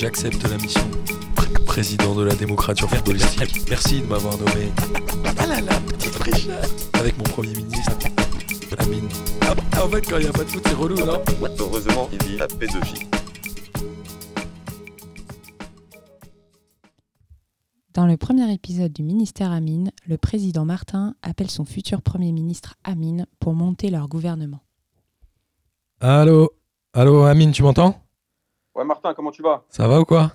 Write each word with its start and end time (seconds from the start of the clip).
J'accepte 0.00 0.42
la 0.48 0.56
mission. 0.56 0.90
Président 1.66 2.14
de 2.14 2.22
la 2.22 2.34
démocratie 2.34 2.86
politique. 3.04 3.68
Merci 3.68 4.00
de 4.00 4.06
m'avoir 4.06 4.34
nommé. 4.38 4.72
Ah 5.36 5.46
là 5.46 5.60
là, 5.60 5.78
petite. 5.88 6.48
Avec 6.94 7.18
mon 7.18 7.24
premier 7.24 7.52
ministre, 7.52 7.92
Amine. 8.78 9.10
Ah, 9.42 9.84
en 9.84 9.88
fait, 9.90 10.00
quand 10.00 10.16
il 10.16 10.22
n'y 10.22 10.28
a 10.28 10.32
pas 10.32 10.44
de 10.44 10.48
foot, 10.48 10.62
c'est 10.64 10.72
relou, 10.72 10.96
non? 11.04 11.22
Heureusement, 11.58 12.08
il 12.12 12.18
dit 12.20 12.38
la 12.38 12.48
pédophile. 12.48 13.06
Dans 17.92 18.06
le 18.06 18.16
premier 18.16 18.50
épisode 18.54 18.94
du 18.94 19.02
ministère 19.02 19.52
Amine, 19.52 19.90
le 20.06 20.16
président 20.16 20.64
Martin 20.64 21.14
appelle 21.20 21.50
son 21.50 21.66
futur 21.66 22.00
Premier 22.00 22.32
ministre 22.32 22.76
Amine 22.84 23.26
pour 23.38 23.52
monter 23.52 23.90
leur 23.90 24.08
gouvernement. 24.08 24.60
Allô? 26.00 26.54
Allô, 26.94 27.24
Amine, 27.24 27.52
tu 27.52 27.62
m'entends? 27.62 28.00
Ouais, 28.80 28.86
Martin, 28.86 29.12
comment 29.12 29.30
tu 29.30 29.42
vas? 29.42 29.62
Ça 29.68 29.86
va 29.86 30.00
ou 30.00 30.06
quoi? 30.06 30.34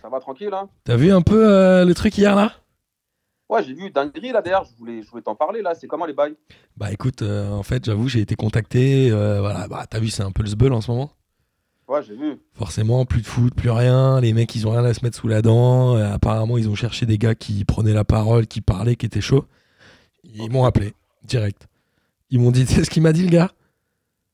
Ça 0.00 0.08
va 0.08 0.20
tranquille, 0.20 0.54
hein 0.54 0.68
T'as 0.84 0.94
vu 0.94 1.10
un 1.10 1.22
peu 1.22 1.44
euh, 1.44 1.84
le 1.84 1.92
truc 1.92 2.16
hier 2.16 2.36
là? 2.36 2.52
Ouais, 3.48 3.64
j'ai 3.64 3.74
vu 3.74 3.90
dinguerie 3.90 4.30
là 4.30 4.42
d'ailleurs, 4.42 4.62
je 4.62 4.76
voulais, 4.78 5.02
je 5.02 5.10
voulais 5.10 5.24
t'en 5.24 5.34
parler 5.34 5.60
là, 5.60 5.74
c'est 5.74 5.88
comment 5.88 6.06
les 6.06 6.12
bails? 6.12 6.36
Bah 6.76 6.92
écoute, 6.92 7.22
euh, 7.22 7.50
en 7.50 7.64
fait, 7.64 7.84
j'avoue, 7.84 8.06
j'ai 8.06 8.20
été 8.20 8.36
contacté. 8.36 9.10
euh, 9.10 9.40
voilà, 9.40 9.66
bah 9.66 9.86
t'as 9.90 9.98
vu, 9.98 10.08
c'est 10.08 10.22
un 10.22 10.30
peu 10.30 10.44
le 10.44 10.50
sbeul 10.50 10.72
en 10.72 10.80
ce 10.80 10.92
moment. 10.92 11.10
Ouais, 11.88 12.00
j'ai 12.04 12.14
vu. 12.14 12.40
Forcément, 12.52 13.04
plus 13.04 13.22
de 13.22 13.26
foot, 13.26 13.52
plus 13.52 13.70
rien. 13.70 14.20
Les 14.20 14.32
mecs, 14.32 14.54
ils 14.54 14.64
ont 14.68 14.70
rien 14.70 14.84
à 14.84 14.94
se 14.94 15.04
mettre 15.04 15.18
sous 15.18 15.26
la 15.26 15.42
dent. 15.42 15.96
Apparemment, 15.96 16.58
ils 16.58 16.68
ont 16.68 16.76
cherché 16.76 17.06
des 17.06 17.18
gars 17.18 17.34
qui 17.34 17.64
prenaient 17.64 17.92
la 17.92 18.04
parole, 18.04 18.46
qui 18.46 18.60
parlaient, 18.60 18.94
qui 18.94 19.06
étaient 19.06 19.20
chauds. 19.20 19.46
Ils 20.22 20.48
m'ont 20.48 20.64
appelé, 20.64 20.94
direct. 21.24 21.66
Ils 22.30 22.38
m'ont 22.38 22.52
dit, 22.52 22.64
tu 22.66 22.74
sais 22.74 22.84
ce 22.84 22.90
qu'il 22.90 23.02
m'a 23.02 23.12
dit, 23.12 23.24
le 23.24 23.30
gars? 23.30 23.50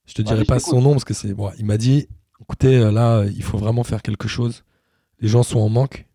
Je 0.05 0.13
te 0.13 0.21
dirai 0.21 0.41
Vas-y, 0.41 0.47
pas 0.47 0.59
son 0.59 0.83
nom 0.83 0.91
parce 0.91 1.05
que 1.05 1.15
c'est. 1.15 1.33
Bon, 1.33 1.51
il 1.59 1.65
m'a 1.65 1.79
dit, 1.79 2.07
écoutez, 2.41 2.77
euh, 2.79 2.91
là, 2.91 3.25
il 3.25 3.43
faut 3.43 3.59
vraiment 3.59 3.85
faire 3.85 4.03
quelque 4.03 4.29
chose. 4.29 4.65
Les 5.21 5.29
gens 5.29 5.43
sont 5.43 5.61
en 5.61 5.69
manque. 5.69 6.07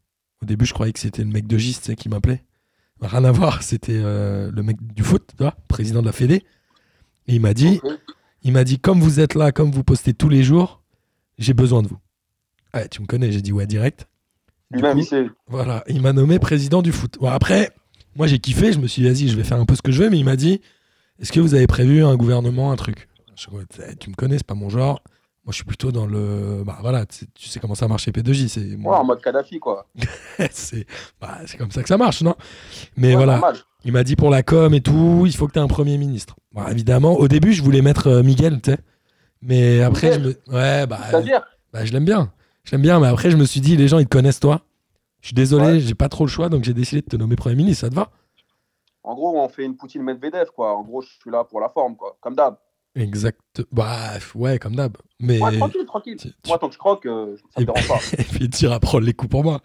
Au 0.42 0.46
début, 0.46 0.66
je 0.66 0.74
croyais 0.74 0.94
que 0.94 1.00
c'était 1.00 1.24
le 1.24 1.30
mec 1.30 1.48
de 1.48 1.58
Gist 1.58 1.82
tu 1.84 1.88
sais, 1.88 1.96
qui 1.96 2.10
m'appelait. 2.10 2.44
Rien 3.02 3.24
à 3.24 3.32
voir, 3.32 3.64
c'était 3.64 3.96
euh, 3.96 4.52
le 4.54 4.64
mec 4.64 4.78
du 4.94 5.04
foot, 5.04 5.24
tu 5.38 5.44
vois, 5.44 5.56
président 5.68 6.02
de 6.02 6.06
la 6.06 6.12
Fédé. 6.12 6.44
Et 7.28 7.36
il 7.36 7.42
m'a 7.42 7.54
dit, 7.54 7.80
il 8.44 8.52
m'a 8.52 8.64
dit, 8.64 8.80
comme 8.80 9.00
vous 9.00 9.20
êtes 9.20 9.36
là, 9.36 9.52
comme 9.52 9.72
vous 9.72 9.84
postez 9.84 10.14
tous 10.14 10.30
les 10.30 10.44
jours, 10.44 10.82
j'ai 11.38 11.54
besoin 11.54 11.82
de 11.82 11.88
vous. 11.88 11.98
Ouais, 12.74 12.88
tu 12.90 13.02
me 13.02 13.08
connais, 13.08 13.32
j'ai 13.32 13.42
dit 13.42 13.52
ouais 13.52 13.68
direct. 13.68 14.08
Du 14.72 14.82
coup, 14.94 14.98
voilà, 15.48 15.84
il 15.88 16.02
m'a 16.02 16.14
nommé 16.14 16.40
président 16.40 16.82
du 16.82 16.92
foot. 16.92 17.18
Bon, 17.20 17.30
après, 17.30 17.72
moi 18.16 18.28
j'ai 18.28 18.40
kiffé, 18.40 18.72
je 18.74 18.80
me 18.80 18.88
suis 18.88 19.02
dit, 19.02 19.08
vas-y, 19.10 19.28
je 19.30 19.36
vais 19.38 19.44
faire 19.44 19.60
un 19.60 19.66
peu 19.66 19.76
ce 19.76 19.82
que 19.82 19.92
je 19.92 20.04
veux, 20.04 20.10
mais 20.10 20.20
il 20.20 20.26
m'a 20.26 20.36
dit, 20.36 20.62
est-ce 21.20 21.32
que 21.32 21.40
vous 21.40 21.54
avez 21.56 21.68
prévu 21.68 22.04
un 22.04 22.16
gouvernement, 22.16 22.72
un 22.72 22.76
truc? 22.76 23.08
Je 23.36 23.46
tu- 23.48 23.98
Tu 23.98 24.10
me 24.10 24.16
connais, 24.16 24.38
c'est 24.38 24.46
pas 24.46 24.54
mon 24.56 24.70
genre. 24.70 25.02
Moi, 25.50 25.54
je 25.54 25.56
suis 25.56 25.66
plutôt 25.66 25.92
dans 25.92 26.06
le. 26.06 26.62
Bah 26.64 26.78
voilà, 26.82 27.08
tu 27.08 27.26
sais- 27.40 27.60
comment 27.60 27.74
ça 27.74 27.88
marche 27.88 28.04
chez 28.04 28.12
P2J. 28.12 28.48
C'est 28.50 28.76
Ouais, 28.76 28.96
en 28.96 29.04
mode 29.04 29.20
Kadhafi 29.20 29.58
quoi. 29.60 29.88
c'est 30.52 30.86
bah, 31.20 31.40
c'est 31.48 31.58
comme 31.58 31.72
ça 31.72 31.82
que 31.82 31.88
ça 31.90 31.98
marche, 31.98 32.22
non? 32.22 32.36
Mais 32.98 33.08
Ouais, 33.10 33.16
voilà, 33.16 33.40
normal. 33.40 33.56
il 33.84 33.92
m'a 33.92 34.04
dit 34.04 34.16
pour 34.16 34.30
la 34.30 34.44
com 34.44 34.72
et 34.76 34.82
tout, 34.82 35.24
il 35.26 35.36
faut 35.36 35.48
que 35.48 35.54
tu 35.54 35.58
aies 35.58 35.62
un 35.64 35.68
premier 35.68 35.98
ministre. 35.98 36.36
Bon, 36.52 36.68
évidemment, 36.68 37.14
au 37.14 37.28
début, 37.28 37.54
je 37.54 37.64
voulais 37.64 37.82
mettre 37.82 38.06
euh, 38.06 38.22
Miguel, 38.22 38.62
tu 38.62 38.70
sais. 38.70 38.78
Mais 39.42 39.82
après, 39.82 40.14
je 40.14 40.20
me. 40.20 40.28
Ouais, 40.54 40.86
bah. 40.86 41.00
C'est-à-dire? 41.10 41.42
Bah, 41.74 41.84
je 41.84 41.94
l'aime 41.94 42.06
bien. 42.06 42.32
Je 42.64 42.74
l'aime 42.74 42.84
bien, 42.84 43.00
mais 43.00 43.08
après, 43.08 43.32
je 43.32 43.38
me 43.38 43.46
suis 43.46 43.60
dit, 43.60 43.76
les 43.76 43.88
gens, 43.88 43.98
ils 43.98 44.06
te 44.06 44.16
connaissent, 44.16 44.40
toi. 44.40 44.62
Je 45.22 45.30
suis 45.30 45.34
désolé, 45.36 45.66
Ouais. 45.66 45.80
j'ai 45.80 45.96
pas 45.96 46.10
trop 46.10 46.26
le 46.26 46.30
choix, 46.30 46.50
donc 46.50 46.64
j'ai 46.64 46.76
décidé 46.76 47.02
de 47.02 47.08
te 47.08 47.16
nommer 47.16 47.36
Premier 47.36 47.56
ministre. 47.56 47.82
Ça 47.82 47.90
te 47.90 47.96
va? 47.96 48.12
En 49.02 49.16
gros, 49.16 49.36
on 49.42 49.50
fait 49.50 49.66
une 49.66 49.76
Poutine 49.76 50.04
Medvedev 50.04 50.50
quoi. 50.56 50.78
En 50.78 50.84
gros, 50.84 51.02
je 51.02 51.08
suis 51.10 51.32
là 51.32 51.44
pour 51.44 51.60
la 51.60 51.70
forme 51.70 51.96
quoi. 51.96 52.18
Comme 52.22 52.36
d'hab. 52.36 52.56
Exact. 52.96 53.40
Bah, 53.72 54.14
ouais, 54.36 54.58
comme 54.60 54.76
d'hab. 54.76 54.98
Mais. 55.20 55.42
Ouais, 55.42 55.58
tranquille, 55.58 55.86
tranquille. 55.86 56.18
tu- 56.18 56.30
tu- 56.30 56.36
Moi, 56.48 56.58
tant 56.58 56.68
que 56.68 56.74
je 56.74 56.80
croque, 56.80 57.06
euh, 57.06 57.36
ça 57.54 57.60
me 57.60 57.64
Et- 57.64 57.66
dérange 57.66 57.88
pas. 57.88 58.00
Et 58.18 58.24
puis, 58.24 58.50
tu 58.50 58.66
iras 58.66 58.80
prendre 58.80 59.06
les 59.06 59.14
coups 59.14 59.30
pour 59.32 59.44
moi. 59.44 59.62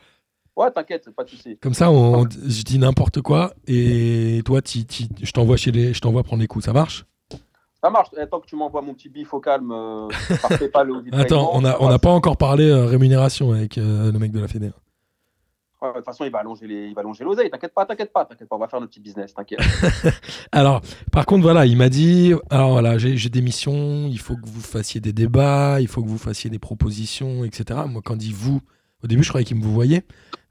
Ouais, 0.57 0.71
t'inquiète, 0.71 1.11
pas 1.11 1.25
de 1.25 1.31
soucis. 1.31 1.59
Comme 1.61 1.75
ça, 1.75 1.91
on, 1.91 2.29
je 2.29 2.63
dis 2.63 2.79
n'importe 2.79 3.21
quoi, 3.23 3.55
et 3.67 4.41
toi, 4.45 4.63
tu- 4.63 4.85
je 5.21 5.33
t'envoie 5.33 5.57
chez 5.57 5.73
les, 5.73 5.93
je 5.93 6.01
t'envoie 6.01 6.23
prendre 6.23 6.43
les 6.43 6.47
coups. 6.47 6.65
Ça 6.65 6.73
marche? 6.73 7.05
Ça 7.83 7.91
marche. 7.91 8.09
Eh, 8.17 8.27
tant 8.29 8.39
que 8.41 8.47
tu 8.47 8.55
m'envoies 8.55 8.81
mon 8.81 8.95
petit 8.95 9.09
bif 9.09 9.35
au 9.35 9.41
calme 9.41 9.73
euh, 9.73 10.09
par 10.41 10.51
PayPal 10.61 10.91
ou 10.93 11.03
Bitcoin, 11.03 11.21
Attends, 11.21 11.51
on 11.55 11.61
n'a 11.61 11.99
pas 11.99 12.11
encore 12.13 12.37
parlé 12.37 12.69
euh, 12.69 12.87
rémunération 12.87 13.53
avec 13.53 13.79
euh, 13.79 14.13
le 14.13 14.19
mec 14.21 14.31
de 14.31 14.39
la 14.41 14.47
Fédé. 14.49 14.71
De 15.93 15.97
toute 15.97 16.05
façon, 16.05 16.25
il 16.25 16.31
va 16.31 16.41
allonger 16.41 16.67
les, 16.67 16.89
il 16.89 16.95
va 16.95 17.01
allonger 17.01 17.25
l'oseille. 17.25 17.51
T'inquiète 17.51 17.75
pas, 17.75 17.85
t'inquiète 17.87 18.13
pas, 18.13 18.25
t'inquiète 18.25 18.49
pas. 18.49 18.57
On 18.57 18.59
va 18.59 18.69
faire 18.69 18.81
notre 18.81 18.93
petit 18.93 19.01
business. 19.01 19.35
T'inquiète. 19.35 19.61
Alors, 20.53 20.81
par 21.13 21.27
contre, 21.27 21.43
voilà, 21.43 21.67
il 21.67 21.77
m'a 21.77 21.89
dit, 21.89 22.33
alors 22.51 22.73
voilà, 22.73 22.99
j'ai 22.99 23.17
j'ai 23.17 23.29
des 23.29 23.43
missions, 23.43 24.09
il 24.09 24.19
faut 24.19 24.37
que 24.37 24.47
vous 24.47 24.61
fassiez 24.61 25.01
des 25.01 25.13
débats, 25.13 25.81
il 25.81 25.89
faut 25.89 26.03
que 26.03 26.09
vous 26.09 26.19
fassiez 26.19 26.51
des 26.51 26.59
propositions, 26.59 27.45
etc. 27.45 27.81
Moi, 27.89 28.03
quand 28.05 28.15
il 28.15 28.19
dit 28.19 28.33
vous, 28.33 28.61
au 29.03 29.07
début, 29.07 29.23
je 29.23 29.29
croyais 29.29 29.45
qu'il 29.45 29.57
me 29.57 29.63
vous 29.63 29.73
voyait. 29.73 30.05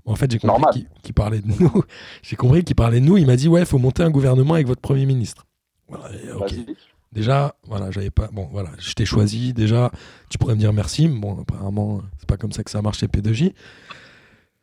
En 0.05 0.15
fait, 0.15 0.29
j'ai 0.29 0.39
compris 0.39 0.87
qu'il 1.01 1.13
parlait 1.13 1.39
de 1.39 1.47
nous. 1.47 1.83
j'ai 2.21 2.35
compris 2.35 2.63
qu'il 2.63 2.75
parlait 2.75 2.99
de 2.99 3.05
nous. 3.05 3.17
Il 3.17 3.25
m'a 3.25 3.35
dit, 3.35 3.47
ouais, 3.47 3.61
il 3.61 3.65
faut 3.65 3.77
monter 3.77 4.03
un 4.03 4.11
gouvernement 4.11 4.55
avec 4.55 4.67
votre 4.67 4.81
premier 4.81 5.05
ministre. 5.05 5.45
Voilà. 5.87 6.09
Déjà, 7.13 7.55
voilà, 7.67 7.91
j'avais 7.91 8.09
pas. 8.09 8.27
Bon, 8.31 8.49
voilà, 8.51 8.71
je 8.79 8.93
t'ai 8.93 9.05
choisi. 9.05 9.53
Déjà, 9.53 9.91
tu 10.29 10.37
pourrais 10.37 10.55
me 10.55 10.59
dire 10.59 10.73
merci. 10.73 11.07
mais 11.07 11.19
Bon, 11.19 11.39
apparemment, 11.41 12.01
c'est 12.17 12.27
pas 12.27 12.37
comme 12.37 12.51
ça 12.51 12.63
que 12.63 12.71
ça 12.71 12.81
marche 12.81 12.99
chez 12.99 13.07
P2J. 13.07 13.53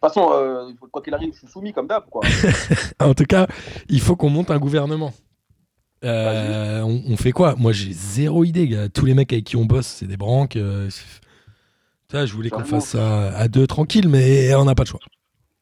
De 0.03 0.09
toute 0.09 0.15
façon, 0.15 0.31
euh, 0.33 0.73
quoi 0.91 1.03
qu'il 1.03 1.13
arrive, 1.13 1.33
je 1.35 1.39
suis 1.41 1.47
soumis 1.47 1.73
comme 1.73 1.87
d'hab 1.87 2.09
quoi. 2.09 2.23
En 3.01 3.13
tout 3.15 3.25
cas, 3.25 3.47
il 3.89 4.01
faut 4.01 4.17
qu'on 4.17 4.31
monte 4.31 4.51
un 4.51 4.59
gouvernement. 4.59 5.13
Euh, 6.05 6.81
on, 6.81 7.03
on 7.13 7.17
fait 7.19 7.33
quoi? 7.33 7.55
Moi, 7.59 7.73
j'ai 7.73 7.93
zéro 7.93 8.45
idée. 8.45 8.67
gars. 8.67 8.89
Tous 8.89 9.05
les 9.05 9.13
mecs 9.13 9.31
avec 9.33 9.45
qui 9.45 9.57
on 9.57 9.67
bosse, 9.67 9.87
c'est 9.87 10.07
des 10.07 10.17
branques. 10.17 10.57
euh, 10.57 10.89
je 12.13 12.33
voulais 12.33 12.49
qu'on 12.51 12.65
fasse 12.65 12.87
ça 12.87 13.29
à 13.37 13.49
deux 13.49 13.67
tranquille, 13.67 14.09
mais 14.09 14.55
on 14.55 14.65
n'a 14.65 14.75
pas 14.75 14.85
de 14.85 14.89
choix. 14.89 15.01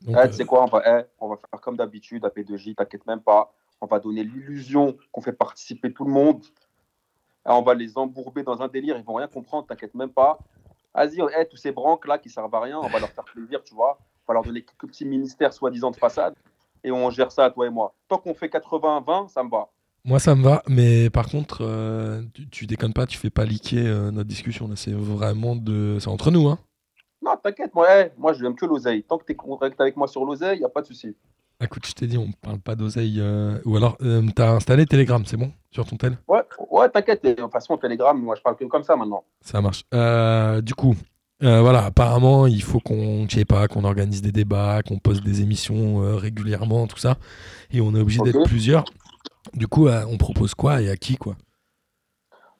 Donc, 0.02 0.16
Eh, 0.22 0.28
tu 0.30 0.36
sais 0.36 0.44
quoi, 0.44 0.62
on 0.62 0.66
va, 0.66 0.82
eh, 0.86 1.04
on 1.20 1.28
va 1.28 1.36
faire 1.36 1.60
comme 1.60 1.76
d'habitude 1.76 2.24
à 2.24 2.28
P2J, 2.28 2.76
t'inquiète 2.76 3.06
même 3.06 3.20
pas. 3.20 3.52
On 3.80 3.86
va 3.86 3.98
donner 3.98 4.22
l'illusion 4.24 4.96
qu'on 5.12 5.20
fait 5.20 5.32
participer 5.32 5.92
tout 5.92 6.04
le 6.04 6.12
monde. 6.12 6.42
Et 7.46 7.50
on 7.50 7.62
va 7.62 7.74
les 7.74 7.98
embourber 7.98 8.44
dans 8.44 8.62
un 8.62 8.68
délire, 8.68 8.96
ils 8.96 9.04
vont 9.04 9.14
rien 9.14 9.26
comprendre, 9.28 9.66
t'inquiète 9.66 9.94
même 9.94 10.10
pas. 10.10 10.38
Vas-y, 10.94 11.20
eh, 11.38 11.44
tous 11.48 11.56
ces 11.56 11.72
branques 11.72 12.06
là 12.06 12.18
qui 12.18 12.30
servent 12.30 12.54
à 12.54 12.60
rien, 12.60 12.78
on 12.78 12.88
va 12.88 13.00
leur 13.00 13.10
faire 13.10 13.24
plaisir, 13.24 13.62
tu 13.64 13.74
vois. 13.74 13.98
Va 14.28 14.34
leur 14.34 14.42
donner 14.44 14.62
quelques 14.62 14.86
petits 14.92 15.06
ministères 15.06 15.52
soi-disant 15.52 15.90
de 15.90 15.96
façade. 15.96 16.34
Et 16.84 16.92
on 16.92 17.10
gère 17.10 17.32
ça, 17.32 17.50
toi 17.50 17.66
et 17.66 17.70
moi. 17.70 17.94
Tant 18.08 18.18
qu'on 18.18 18.34
fait 18.34 18.46
80-20, 18.48 19.28
ça 19.28 19.42
me 19.42 19.50
va. 19.50 19.68
moi, 20.04 20.18
ça 20.20 20.34
me 20.34 20.44
va, 20.44 20.62
mais 20.68 21.10
par 21.10 21.28
contre, 21.28 21.58
euh, 21.62 22.22
tu, 22.34 22.48
tu 22.48 22.66
déconnes 22.66 22.92
pas, 22.92 23.06
tu 23.06 23.18
fais 23.18 23.30
pas 23.30 23.44
liquer 23.44 23.86
euh, 23.86 24.10
notre 24.12 24.28
discussion. 24.28 24.68
là. 24.68 24.76
C'est 24.76 24.92
vraiment 24.92 25.56
de. 25.56 25.96
C'est 25.98 26.08
entre 26.08 26.30
nous, 26.30 26.46
hein. 26.48 26.58
Non, 27.20 27.32
t'inquiète, 27.42 27.74
moi, 27.74 27.88
moi 28.16 28.32
je 28.32 28.42
n'aime 28.44 28.54
que 28.54 28.64
l'oseille. 28.64 29.02
Tant 29.02 29.18
que 29.18 29.24
tu 29.24 29.32
es 29.32 29.34
correct 29.34 29.80
avec 29.80 29.96
moi 29.96 30.06
sur 30.06 30.24
l'oseille, 30.24 30.58
il 30.60 30.64
a 30.64 30.68
pas 30.68 30.82
de 30.82 30.86
souci. 30.86 31.16
Écoute, 31.60 31.84
je 31.84 31.92
t'ai 31.92 32.06
dit, 32.06 32.16
on 32.16 32.30
parle 32.30 32.60
pas 32.60 32.76
d'oseille. 32.76 33.18
euh, 33.18 33.58
Ou 33.64 33.76
alors, 33.76 33.96
t'as 34.36 34.52
installé 34.52 34.86
Telegram, 34.86 35.20
c'est 35.26 35.36
bon 35.36 35.50
Sur 35.72 35.84
ton 35.84 35.96
tel? 35.96 36.16
Ouais, 36.28 36.42
ouais 36.70 36.88
t'inquiète. 36.88 37.24
De 37.24 37.32
toute 37.32 37.50
façon, 37.50 37.76
Telegram, 37.76 38.16
moi 38.16 38.36
je 38.36 38.42
parle 38.42 38.54
que 38.56 38.64
comme 38.66 38.84
ça 38.84 38.94
maintenant. 38.94 39.24
Ça 39.40 39.60
marche. 39.60 39.82
Du 40.62 40.74
coup, 40.76 40.94
euh, 41.44 41.60
voilà, 41.60 41.84
apparemment, 41.84 42.46
il 42.46 42.62
faut 42.62 42.80
qu'on, 42.80 43.26
je 43.28 43.36
sais 43.36 43.44
pas, 43.44 43.68
qu'on 43.68 43.84
organise 43.84 44.22
des 44.22 44.32
débats, 44.32 44.82
qu'on 44.82 44.98
poste 44.98 45.22
des 45.22 45.40
émissions 45.40 46.02
euh, 46.02 46.16
régulièrement, 46.16 46.86
tout 46.88 46.98
ça. 46.98 47.16
Et 47.70 47.80
on 47.80 47.94
est 47.94 48.00
obligé 48.00 48.20
d'être 48.22 48.42
plusieurs. 48.44 48.84
Du 49.54 49.68
coup, 49.68 49.86
euh, 49.86 50.04
on 50.08 50.18
propose 50.18 50.54
quoi 50.54 50.82
et 50.82 50.90
à 50.90 50.96
qui, 50.96 51.16
quoi? 51.16 51.36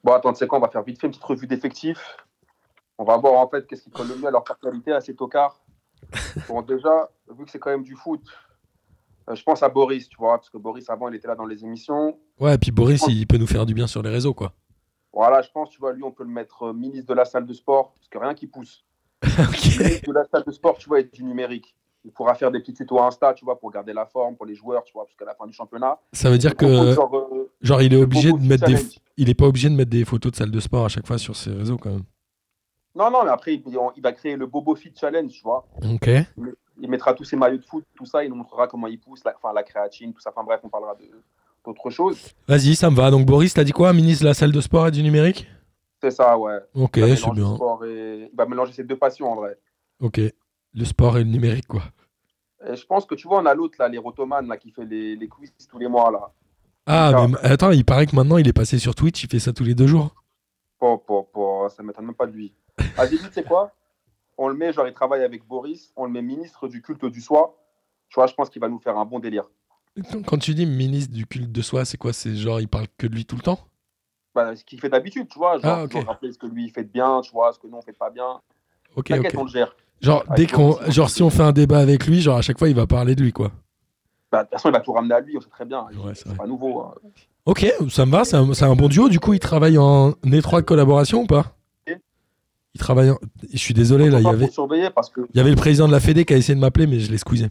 Bon, 0.03 0.13
attends, 0.13 0.31
tu 0.31 0.39
sais 0.39 0.47
quoi, 0.47 0.59
on 0.59 0.61
va 0.61 0.69
faire 0.69 0.83
vite 0.83 0.99
fait 0.99 1.07
une 1.07 1.11
petite 1.11 1.25
revue 1.25 1.45
d'effectifs. 1.45 2.17
On 2.97 3.03
va 3.03 3.17
voir 3.17 3.33
en 3.33 3.49
fait 3.49 3.67
qu'est-ce 3.67 3.83
qui 3.83 3.91
colle 3.91 4.07
le 4.07 4.15
mieux 4.15 4.27
à 4.27 4.31
leur 4.31 4.43
personnalité, 4.45 4.93
à 4.93 5.01
ces 5.01 5.15
tocards. 5.15 5.59
Bon, 6.47 6.61
déjà, 6.61 7.09
vu 7.37 7.43
que 7.43 7.51
c'est 7.51 7.59
quand 7.59 7.69
même 7.71 7.83
du 7.83 7.95
foot, 7.95 8.21
je 9.31 9.43
pense 9.43 9.61
à 9.61 9.69
Boris, 9.69 10.07
tu 10.07 10.17
vois, 10.17 10.37
parce 10.37 10.49
que 10.49 10.57
Boris, 10.57 10.89
avant, 10.89 11.09
il 11.09 11.15
était 11.15 11.27
là 11.27 11.35
dans 11.35 11.45
les 11.45 11.63
émissions. 11.63 12.17
Ouais, 12.39 12.55
et 12.55 12.57
puis 12.57 12.71
Boris, 12.71 13.03
il 13.09 13.27
peut 13.27 13.37
nous 13.37 13.45
faire 13.45 13.65
du 13.65 13.73
bien 13.73 13.87
sur 13.87 14.01
les 14.01 14.09
réseaux, 14.09 14.33
quoi. 14.33 14.53
Voilà, 15.13 15.41
je 15.41 15.49
pense, 15.51 15.69
tu 15.69 15.79
vois, 15.79 15.93
lui, 15.93 16.03
on 16.03 16.11
peut 16.11 16.23
le 16.23 16.29
mettre 16.29 16.63
euh, 16.67 16.73
ministre 16.73 17.07
de 17.07 17.13
la 17.15 17.25
salle 17.25 17.45
de 17.45 17.53
sport, 17.53 17.93
parce 17.95 18.07
que 18.07 18.17
rien 18.17 18.33
qui 18.33 18.47
pousse. 18.47 18.85
ok. 19.23 19.65
Ministre 19.79 20.07
de 20.07 20.13
la 20.13 20.25
salle 20.25 20.43
de 20.45 20.51
sport, 20.51 20.77
tu 20.77 20.87
vois, 20.87 20.99
et 20.99 21.03
du 21.03 21.23
numérique. 21.23 21.75
Il 22.05 22.11
pourra 22.11 22.33
faire 22.35 22.49
des 22.51 22.59
petits 22.59 22.73
tutos 22.73 22.99
Insta, 23.01 23.33
tu 23.33 23.43
vois, 23.43 23.59
pour 23.59 23.71
garder 23.71 23.91
la 23.91 24.05
forme 24.05 24.35
pour 24.37 24.45
les 24.45 24.55
joueurs, 24.55 24.83
tu 24.85 24.93
vois, 24.93 25.05
parce 25.05 25.15
qu'à 25.17 25.25
la 25.25 25.35
fin 25.35 25.45
du 25.47 25.53
championnat. 25.53 25.99
Ça 26.13 26.29
veut 26.29 26.37
dire 26.37 26.55
que, 26.55 26.93
genre, 26.93 27.13
euh, 27.15 27.51
genre, 27.61 27.81
il 27.81 27.93
est 27.93 28.01
obligé 28.01 28.31
de 28.31 28.37
mettre 28.37 28.65
des, 28.65 28.75
il 29.17 29.29
est 29.29 29.33
pas 29.35 29.45
obligé 29.47 29.69
de 29.69 29.75
mettre 29.75 29.89
des 29.89 30.05
photos 30.05 30.31
de 30.31 30.37
salle 30.37 30.51
de 30.51 30.59
sport 30.59 30.85
à 30.85 30.89
chaque 30.89 31.05
fois 31.05 31.17
sur 31.17 31.35
ses 31.35 31.51
réseaux, 31.51 31.77
quand 31.77 31.89
même. 31.89 32.03
Non, 32.95 33.11
non, 33.11 33.23
mais 33.23 33.29
après, 33.31 33.55
il, 33.55 33.63
il 33.95 34.01
va 34.01 34.11
créer 34.13 34.35
le 34.35 34.45
Bobo 34.47 34.75
Fit 34.75 34.93
Challenge, 34.95 35.31
tu 35.31 35.41
vois. 35.43 35.67
Ok. 35.91 36.09
il 36.81 36.89
mettra 36.89 37.13
tous 37.13 37.23
ses 37.25 37.35
maillots 37.35 37.57
de 37.57 37.65
foot, 37.65 37.83
tout 37.95 38.05
ça, 38.05 38.23
il 38.23 38.29
nous 38.29 38.35
montrera 38.35 38.67
comment 38.67 38.87
il 38.87 38.99
pousse, 38.99 39.23
la, 39.25 39.35
enfin 39.35 39.53
la 39.53 39.63
créatine, 39.63 40.13
tout 40.13 40.21
ça. 40.21 40.31
Enfin 40.33 40.43
bref, 40.43 40.61
on 40.63 40.69
parlera 40.69 40.95
de- 40.95 41.03
d'autres 41.65 41.89
choses. 41.89 42.33
Vas-y, 42.47 42.75
ça 42.75 42.89
me 42.89 42.95
va. 42.95 43.11
Donc 43.11 43.25
Boris, 43.25 43.53
t'as 43.53 43.63
dit 43.63 43.71
quoi 43.71 43.93
Ministre 43.93 44.23
de 44.23 44.27
la 44.29 44.33
salle 44.33 44.51
de 44.51 44.61
sport 44.61 44.87
et 44.87 44.91
du 44.91 45.03
numérique? 45.03 45.47
C'est 46.01 46.11
ça, 46.11 46.37
ouais. 46.37 46.57
Ok, 46.75 46.97
Il 46.97 47.01
va 47.05 47.15
c'est 47.15 47.31
bien. 47.31 47.57
et- 47.85 48.29
Il 48.31 48.35
va 48.37 48.45
mélanger 48.45 48.71
ces 48.73 48.83
deux 48.83 48.97
passions 48.97 49.31
en 49.31 49.35
vrai. 49.35 49.57
Ok. 49.99 50.19
Le 50.73 50.85
sport 50.85 51.17
et 51.17 51.23
le 51.23 51.29
numérique, 51.29 51.67
quoi. 51.67 51.83
Et 52.67 52.75
je 52.75 52.85
pense 52.85 53.05
que 53.05 53.15
tu 53.15 53.27
vois, 53.27 53.39
on 53.41 53.45
a 53.45 53.53
l'autre 53.53 53.75
là, 53.79 53.87
les 53.87 53.97
rotoman 53.97 54.45
là, 54.47 54.57
qui 54.57 54.71
fait 54.71 54.85
les, 54.85 55.15
les 55.15 55.27
quiz 55.27 55.51
tous 55.69 55.77
les 55.79 55.87
mois 55.87 56.11
là. 56.11 56.31
Ah, 56.85 57.27
mais 57.27 57.37
attends, 57.43 57.71
il 57.71 57.85
paraît 57.85 58.05
que 58.05 58.15
maintenant 58.15 58.37
il 58.37 58.47
est 58.47 58.53
passé 58.53 58.79
sur 58.79 58.95
Twitch, 58.95 59.23
il 59.23 59.29
fait 59.29 59.39
ça 59.39 59.53
tous 59.53 59.63
les 59.63 59.75
deux 59.75 59.87
jours. 59.87 60.13
Po, 60.79 60.97
po, 60.97 61.23
po, 61.23 61.67
ça 61.69 61.83
m'étonne 61.83 62.05
même 62.05 62.15
pas 62.15 62.25
de 62.25 62.31
lui. 62.31 62.53
Vas-y, 62.95 63.17
vite, 63.17 63.29
c'est 63.33 63.45
quoi? 63.47 63.73
On 64.37 64.47
le 64.47 64.55
met, 64.55 64.71
genre, 64.73 64.87
il 64.87 64.93
travaille 64.93 65.23
avec 65.23 65.45
Boris, 65.45 65.91
on 65.97 66.05
le 66.05 66.11
met 66.11 66.21
ministre 66.21 66.67
du 66.67 66.81
culte 66.81 67.05
du 67.05 67.21
soi. 67.21 67.57
Tu 68.07 68.15
vois, 68.15 68.27
je 68.27 68.33
pense 68.33 68.49
qu'il 68.49 68.61
va 68.61 68.69
nous 68.69 68.79
faire 68.79 68.97
un 68.97 69.05
bon 69.05 69.19
délire. 69.19 69.45
Quand- 70.25 70.37
tu 70.37 70.53
dis 70.53 70.65
ministre 70.65 71.13
du 71.13 71.25
culte 71.25 71.51
de 71.51 71.61
soi, 71.61 71.85
c'est 71.85 71.97
quoi? 71.97 72.13
C'est 72.13 72.35
genre, 72.35 72.59
il 72.61 72.67
parle 72.67 72.87
que 72.97 73.07
de 73.07 73.15
lui 73.15 73.25
tout 73.25 73.35
le 73.35 73.41
temps? 73.41 73.59
Bah, 74.35 74.55
ce 74.55 74.63
qu'il 74.63 74.79
fait 74.79 74.89
d'habitude, 74.89 75.27
tu 75.27 75.39
vois. 75.39 75.57
Genre, 75.59 75.65
Ah, 75.65 75.83
ok. 75.83 75.89
toujours 75.91 76.07
rappeler 76.07 76.31
ce 76.31 76.37
que 76.37 76.47
lui, 76.47 76.65
il 76.65 76.71
fait 76.71 76.83
de 76.83 76.89
bien, 76.89 77.21
tu 77.21 77.31
vois, 77.31 77.51
ce 77.53 77.59
que 77.59 77.67
nous, 77.67 77.77
on 77.77 77.81
fait 77.81 77.93
pas 77.93 78.09
bien. 78.09 78.39
Ok, 78.95 79.07
T'inquiète, 79.07 79.33
ok. 79.33 79.39
on 79.39 79.43
le 79.45 79.49
gère. 79.49 79.75
Genre, 80.01 80.23
dès 80.35 80.47
qu'on, 80.47 80.77
genre, 80.89 81.09
si 81.09 81.21
on 81.23 81.29
fait 81.29 81.43
un 81.43 81.51
débat 81.51 81.79
avec 81.79 82.05
lui, 82.07 82.21
genre, 82.21 82.37
à 82.37 82.41
chaque 82.41 82.57
fois, 82.57 82.69
il 82.69 82.75
va 82.75 82.87
parler 82.87 83.15
de 83.15 83.21
lui, 83.23 83.33
quoi. 83.33 83.51
Bah, 84.31 84.39
de 84.39 84.43
toute 84.43 84.51
façon, 84.53 84.69
il 84.69 84.73
va 84.73 84.79
tout 84.79 84.93
ramener 84.93 85.15
à 85.15 85.19
lui, 85.19 85.35
on 85.37 85.41
sait 85.41 85.49
très 85.49 85.65
bien. 85.65 85.85
Ouais, 86.03 86.13
c'est 86.13 86.35
pas 86.35 86.45
nouveau. 86.45 86.81
hein. 86.81 86.93
Ok, 87.45 87.65
ça 87.89 88.05
me 88.05 88.11
va, 88.11 88.23
c'est 88.23 88.35
un, 88.35 88.75
bon 88.75 88.87
duo. 88.87 89.09
Du 89.09 89.19
coup, 89.19 89.33
il 89.33 89.39
travaille 89.39 89.77
en 89.77 90.13
étroite 90.31 90.65
collaboration 90.65 91.21
ou 91.23 91.25
pas? 91.25 91.57
Et? 91.87 91.95
Il 92.75 92.79
travaille 92.79 93.09
en... 93.09 93.17
Je 93.51 93.57
suis 93.57 93.73
désolé, 93.73 94.09
là, 94.09 94.19
il 94.19 94.25
y 94.25 94.29
avait... 94.29 94.45
trop 94.45 94.53
surveiller 94.53 94.89
parce 94.91 95.09
que. 95.09 95.21
il 95.33 95.37
y 95.37 95.39
avait 95.39 95.49
le 95.49 95.55
président 95.55 95.87
de 95.87 95.91
la 95.91 95.99
Fédé 95.99 96.25
qui 96.25 96.33
a 96.33 96.37
essayé 96.37 96.53
de 96.53 96.59
m'appeler, 96.59 96.85
mais 96.85 96.99
je 96.99 97.11
l'ai 97.11 97.17
squeezé. 97.17 97.49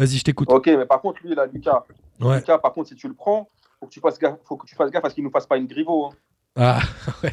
Vas-y, 0.00 0.16
je 0.16 0.24
t'écoute. 0.24 0.50
Ok, 0.50 0.66
mais 0.66 0.86
par 0.86 1.00
contre, 1.02 1.20
lui, 1.22 1.34
là, 1.34 1.44
Lucas, 1.46 1.84
Ouais. 2.20 2.36
Lucas, 2.38 2.58
par 2.58 2.72
contre, 2.72 2.88
si 2.88 2.94
tu 2.96 3.06
le 3.06 3.14
prends, 3.14 3.48
faut 3.78 3.86
que 3.86 3.92
tu 3.92 4.00
fasses 4.00 4.18
gaffe, 4.18 4.36
faut 4.44 4.56
que 4.56 4.66
tu 4.66 4.74
fasses 4.74 4.90
gaffe 4.90 5.04
à 5.04 5.10
ce 5.10 5.14
qu'il 5.14 5.24
nous 5.24 5.30
fasse 5.30 5.46
pas 5.46 5.56
une 5.58 5.66
grivo. 5.66 6.06
hein. 6.06 6.10
Ah, 6.56 6.80
ouais. 7.22 7.32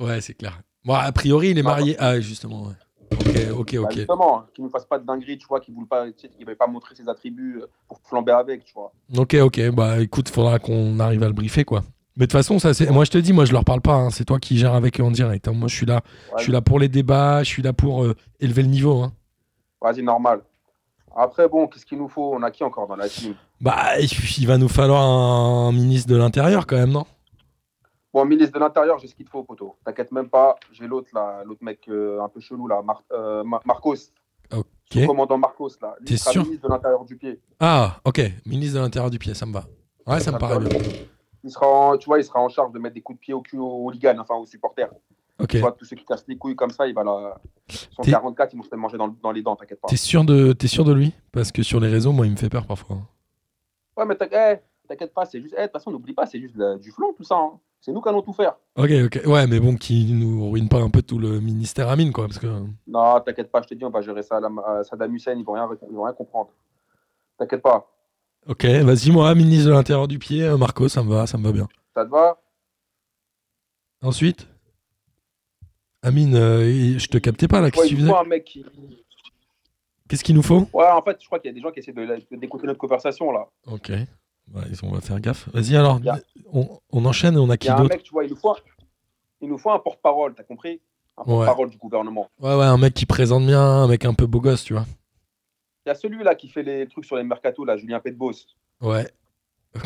Ouais, 0.00 0.20
c'est 0.20 0.34
clair. 0.34 0.60
Bon, 0.84 0.94
a 0.94 1.10
priori, 1.12 1.50
il 1.50 1.58
est 1.58 1.62
Bah, 1.62 1.70
marié. 1.70 1.96
Ah, 1.98 2.18
justement, 2.20 2.64
ouais. 2.64 2.74
Ok, 3.12 3.36
ok, 3.58 3.74
Bah, 3.76 3.80
ok. 3.82 3.92
justement, 3.92 4.38
hein, 4.40 4.46
qu'il 4.54 4.64
nous 4.64 4.70
fasse 4.70 4.86
pas 4.86 4.98
de 4.98 5.06
dinguerie, 5.06 5.38
tu 5.38 5.46
vois, 5.46 5.60
qu'il 5.60 5.78
ne 5.78 5.84
pas, 5.84 6.10
tu 6.10 6.28
sais, 6.28 6.54
pas 6.56 6.66
montrer 6.66 6.94
ses 6.96 7.08
attributs 7.08 7.60
euh, 7.62 7.66
pour 7.86 8.00
flamber 8.04 8.32
avec, 8.32 8.64
tu 8.64 8.72
vois. 8.74 8.92
Ok, 9.16 9.34
ok. 9.34 9.70
Bah, 9.70 10.00
écoute, 10.00 10.28
faudra 10.30 10.58
qu'on 10.58 10.98
arrive 10.98 11.22
à 11.22 11.26
le 11.28 11.32
briefer, 11.32 11.64
quoi. 11.64 11.82
Mais 12.16 12.26
de 12.26 12.30
toute 12.30 12.32
façon, 12.32 12.58
ça, 12.58 12.74
c'est... 12.74 12.90
moi, 12.90 13.04
je 13.04 13.10
te 13.10 13.18
dis, 13.18 13.32
moi, 13.32 13.44
je 13.44 13.52
leur 13.52 13.64
parle 13.64 13.80
pas. 13.80 13.94
hein. 13.94 14.10
C'est 14.10 14.24
toi 14.24 14.38
qui 14.38 14.58
gères 14.58 14.74
avec 14.74 15.00
eux 15.00 15.04
en 15.04 15.10
direct. 15.10 15.46
hein. 15.48 15.52
Moi, 15.52 15.68
je 15.68 15.74
suis 15.76 15.86
là. 15.86 16.02
Ouais, 16.30 16.38
Je 16.38 16.42
suis 16.42 16.52
là 16.52 16.60
pour 16.60 16.78
les 16.78 16.88
débats. 16.88 17.42
Je 17.42 17.48
suis 17.48 17.62
là 17.62 17.72
pour 17.72 18.02
euh, 18.04 18.14
élever 18.40 18.62
le 18.62 18.68
niveau. 18.68 19.02
hein. 19.02 19.12
Vas-y, 19.80 20.02
normal. 20.02 20.42
Après, 21.16 21.48
bon, 21.48 21.66
qu'est-ce 21.66 21.84
qu'il 21.86 21.98
nous 21.98 22.08
faut? 22.08 22.32
On 22.34 22.42
a 22.42 22.50
qui 22.50 22.64
encore 22.64 22.86
dans 22.86 22.96
la 22.96 23.08
team? 23.08 23.34
Bah, 23.60 23.98
il 23.98 24.46
va 24.46 24.58
nous 24.58 24.68
falloir 24.68 25.02
un 25.02 25.72
ministre 25.72 26.10
de 26.10 26.16
l'Intérieur, 26.16 26.66
quand 26.66 26.76
même, 26.76 26.90
non? 26.90 27.04
Bon, 28.12 28.24
ministre 28.24 28.54
de 28.54 28.58
l'Intérieur, 28.60 28.98
j'ai 28.98 29.08
ce 29.08 29.14
qu'il 29.14 29.24
te 29.24 29.30
faut, 29.30 29.42
poteau. 29.42 29.76
T'inquiète 29.84 30.12
même 30.12 30.28
pas, 30.28 30.56
j'ai 30.72 30.86
l'autre, 30.86 31.08
là, 31.14 31.42
l'autre 31.44 31.62
mec 31.64 31.80
euh, 31.88 32.20
un 32.22 32.28
peu 32.28 32.40
chelou, 32.40 32.66
là, 32.66 32.82
Mar- 32.82 33.02
euh, 33.12 33.42
Ma- 33.42 33.60
Marcos. 33.64 33.94
Ok. 34.54 35.06
Commandant 35.06 35.38
Marcos, 35.38 35.70
là. 35.80 35.96
T'es 36.04 36.18
sûr? 36.18 36.42
ministre 36.42 36.68
de 36.68 36.72
l'Intérieur 36.74 37.04
du 37.06 37.16
pied. 37.16 37.40
Ah, 37.58 37.96
ok. 38.04 38.20
Ministre 38.44 38.76
de 38.78 38.80
l'Intérieur 38.82 39.10
du 39.10 39.18
pied, 39.18 39.32
ça 39.32 39.46
me 39.46 39.52
va. 39.54 39.64
Ouais, 40.06 40.20
ça 40.20 40.30
me 40.32 40.38
paraît 40.38 40.58
bien. 40.58 40.78
Il 41.44 41.50
sera, 41.50 41.66
en, 41.66 41.96
tu 41.96 42.06
vois, 42.06 42.18
il 42.18 42.24
sera 42.24 42.40
en 42.40 42.48
charge 42.48 42.70
de 42.72 42.78
mettre 42.78 42.94
des 42.94 43.00
coups 43.00 43.18
de 43.18 43.20
pied 43.20 43.34
au 43.34 43.40
cul 43.40 43.56
aux 43.58 43.84
hooligans, 43.86 44.18
enfin 44.20 44.34
aux 44.34 44.46
supporters. 44.46 44.90
Ok. 45.40 45.48
Tu 45.50 45.58
vois, 45.58 45.72
tous 45.72 45.84
ceux 45.84 45.96
qui 45.96 46.04
cassent 46.04 46.24
les 46.28 46.36
couilles 46.36 46.54
comme 46.56 46.70
ça, 46.70 46.86
il 46.86 46.94
va 46.94 47.02
la... 47.04 47.40
Son 47.96 48.02
T'es- 48.02 48.10
44, 48.12 48.52
ils 48.52 48.56
vont 48.58 48.62
se 48.62 48.74
manger 48.76 48.96
dans, 48.98 49.08
dans 49.08 49.32
les 49.32 49.42
dents, 49.42 49.56
t'inquiète 49.56 49.80
pas. 49.80 49.88
T'es 49.88 49.96
sûr, 49.96 50.24
de... 50.24 50.54
Sûr 50.66 50.84
de 50.84 50.92
lui? 50.92 51.12
Parce 51.32 51.50
que 51.52 51.62
sur 51.62 51.80
les 51.80 51.88
réseaux, 51.88 52.12
moi, 52.12 52.26
il 52.26 52.32
me 52.32 52.36
fait 52.36 52.48
peur 52.50 52.66
parfois. 52.66 52.98
Ouais, 53.96 54.04
mais 54.06 54.14
t'inquiète 54.16 54.62
eh, 54.84 54.88
t'inquiète 54.88 55.12
pas, 55.14 55.24
c'est 55.24 55.40
juste. 55.40 55.54
eh, 55.56 55.60
De 55.62 55.66
toute 55.66 55.72
façon, 55.72 55.90
n'oublie 55.90 56.12
pas, 56.14 56.26
c'est 56.26 56.40
juste 56.40 56.54
la- 56.56 56.76
du 56.76 56.90
flanc, 56.90 57.12
tout 57.16 57.24
ça. 57.24 57.36
hein. 57.36 57.58
C'est 57.80 57.92
nous 57.92 58.00
qui 58.00 58.08
allons 58.08 58.22
tout 58.22 58.32
faire. 58.32 58.54
Ok, 58.76 58.90
ok. 59.06 59.20
Ouais, 59.26 59.46
mais 59.48 59.58
bon, 59.58 59.74
qui 59.76 60.12
nous 60.12 60.50
ruine 60.50 60.68
pas 60.68 60.80
un 60.80 60.88
peu 60.90 61.02
tout 61.02 61.18
le 61.18 61.40
ministère 61.40 61.88
Amine, 61.88 62.12
quoi. 62.12 62.26
Parce 62.26 62.38
que. 62.38 62.46
Non, 62.86 63.20
t'inquiète 63.20 63.50
pas, 63.50 63.60
je 63.62 63.66
te 63.68 63.74
dis, 63.74 63.84
on 63.84 63.90
va 63.90 64.00
gérer 64.02 64.22
ça 64.22 64.36
à, 64.36 64.40
la- 64.40 64.48
à 64.80 64.84
Saddam 64.84 65.12
Hussein, 65.14 65.34
ils 65.34 65.44
vont 65.44 65.54
rien, 65.54 65.68
ils 65.90 65.96
vont 65.96 66.04
rien 66.04 66.12
comprendre. 66.14 66.50
T'inquiète 67.38 67.62
pas. 67.62 67.88
Ok, 68.46 68.64
vas-y, 68.64 69.10
moi, 69.10 69.34
ministre 69.34 69.66
de 69.68 69.72
l'Intérieur 69.72 70.06
du 70.08 70.18
pied, 70.18 70.42
euh, 70.44 70.56
Marco, 70.56 70.88
ça 70.88 71.02
me 71.02 71.10
va, 71.12 71.26
ça 71.26 71.38
me 71.38 71.44
va 71.44 71.52
bien. 71.52 71.68
Ça 71.94 72.04
te 72.04 72.10
va? 72.10 72.38
Ensuite? 74.02 74.48
Amine, 76.02 76.34
euh, 76.34 76.98
je 76.98 77.06
te 77.06 77.18
captais 77.18 77.46
pas 77.48 77.60
là, 77.60 77.70
qu'est-ce 77.70 77.82
Ouais, 77.84 77.88
que 77.90 77.94
tu 77.94 78.00
faisais 78.00 78.12
un 78.12 78.24
mec 78.24 78.44
qui. 78.44 78.64
Qu'est-ce 80.08 80.24
qu'il 80.24 80.34
nous 80.34 80.42
faut? 80.42 80.66
Ouais, 80.72 80.88
en 80.88 81.00
fait, 81.02 81.16
je 81.20 81.26
crois 81.26 81.38
qu'il 81.38 81.48
y 81.48 81.52
a 81.52 81.54
des 81.54 81.60
gens 81.60 81.70
qui 81.70 81.78
essaient 81.78 81.92
de- 81.92 82.36
d'écouter 82.36 82.66
notre 82.66 82.78
conversation 82.80 83.30
là. 83.30 83.46
Ok. 83.66 83.88
Ouais, 83.90 84.62
ils- 84.68 84.84
on 84.84 84.90
va 84.90 85.00
faire 85.00 85.20
gaffe. 85.20 85.48
Vas-y 85.54 85.76
alors, 85.76 86.00
a- 86.08 86.18
on, 86.52 86.80
on 86.90 87.04
enchaîne 87.04 87.34
et 87.34 87.38
on 87.38 87.48
a 87.50 87.54
Il 87.54 87.58
qui 87.58 87.68
y 87.68 87.70
a 87.70 87.74
un 87.76 87.82
d'autre? 87.82 87.94
mec, 87.94 88.02
tu 88.02 88.10
vois, 88.12 88.24
il 88.24 88.30
nous 88.30 88.36
faut 88.36 88.50
un, 88.50 88.56
il 89.40 89.48
nous 89.48 89.58
faut 89.58 89.70
un 89.70 89.78
porte-parole, 89.78 90.34
t'as 90.34 90.42
compris? 90.42 90.80
Un 91.16 91.22
Ouais. 91.22 91.26
porte-parole 91.28 91.70
du 91.70 91.78
gouvernement. 91.78 92.28
Ouais, 92.40 92.54
ouais, 92.56 92.64
un 92.64 92.78
mec 92.78 92.94
qui 92.94 93.06
présente 93.06 93.46
bien, 93.46 93.60
un 93.62 93.86
mec 93.86 94.04
un 94.04 94.14
peu 94.14 94.26
beau 94.26 94.40
gosse, 94.40 94.64
tu 94.64 94.72
vois. 94.72 94.84
Il 95.86 95.88
y 95.88 95.92
a 95.92 95.94
celui-là 95.94 96.34
qui 96.34 96.48
fait 96.48 96.62
les 96.64 96.86
trucs 96.88 97.04
sur 97.04 97.16
les 97.16 97.22
mercatos, 97.24 97.64
là, 97.64 97.76
Julien 97.76 98.00
Petbos. 98.00 98.32
Ouais. 98.80 99.08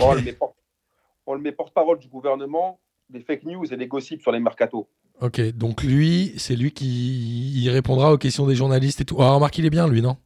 On 0.01 1.35
le 1.35 1.41
met 1.41 1.53
porte-parole 1.53 1.99
du 1.99 2.09
gouvernement, 2.09 2.81
des 3.11 3.21
fake 3.21 3.45
news 3.45 3.73
et 3.73 3.77
des 3.77 3.87
gossips 3.87 4.23
sur 4.23 4.33
les 4.33 4.41
mercatos. 4.41 4.87
Ok, 5.21 5.41
donc 5.57 5.83
lui, 5.83 6.35
c'est 6.37 6.57
lui 6.57 6.73
qui 6.73 7.63
il 7.63 7.71
répondra 7.71 8.13
aux 8.13 8.19
questions 8.19 8.47
des 8.47 8.55
journalistes 8.55 9.01
et 9.01 9.05
tout. 9.05 9.17
Ah, 9.21 9.31
remarque, 9.33 9.57
il 9.59 9.65
est 9.65 9.71
bien, 9.71 9.89
lui, 9.89 10.03
non? 10.03 10.17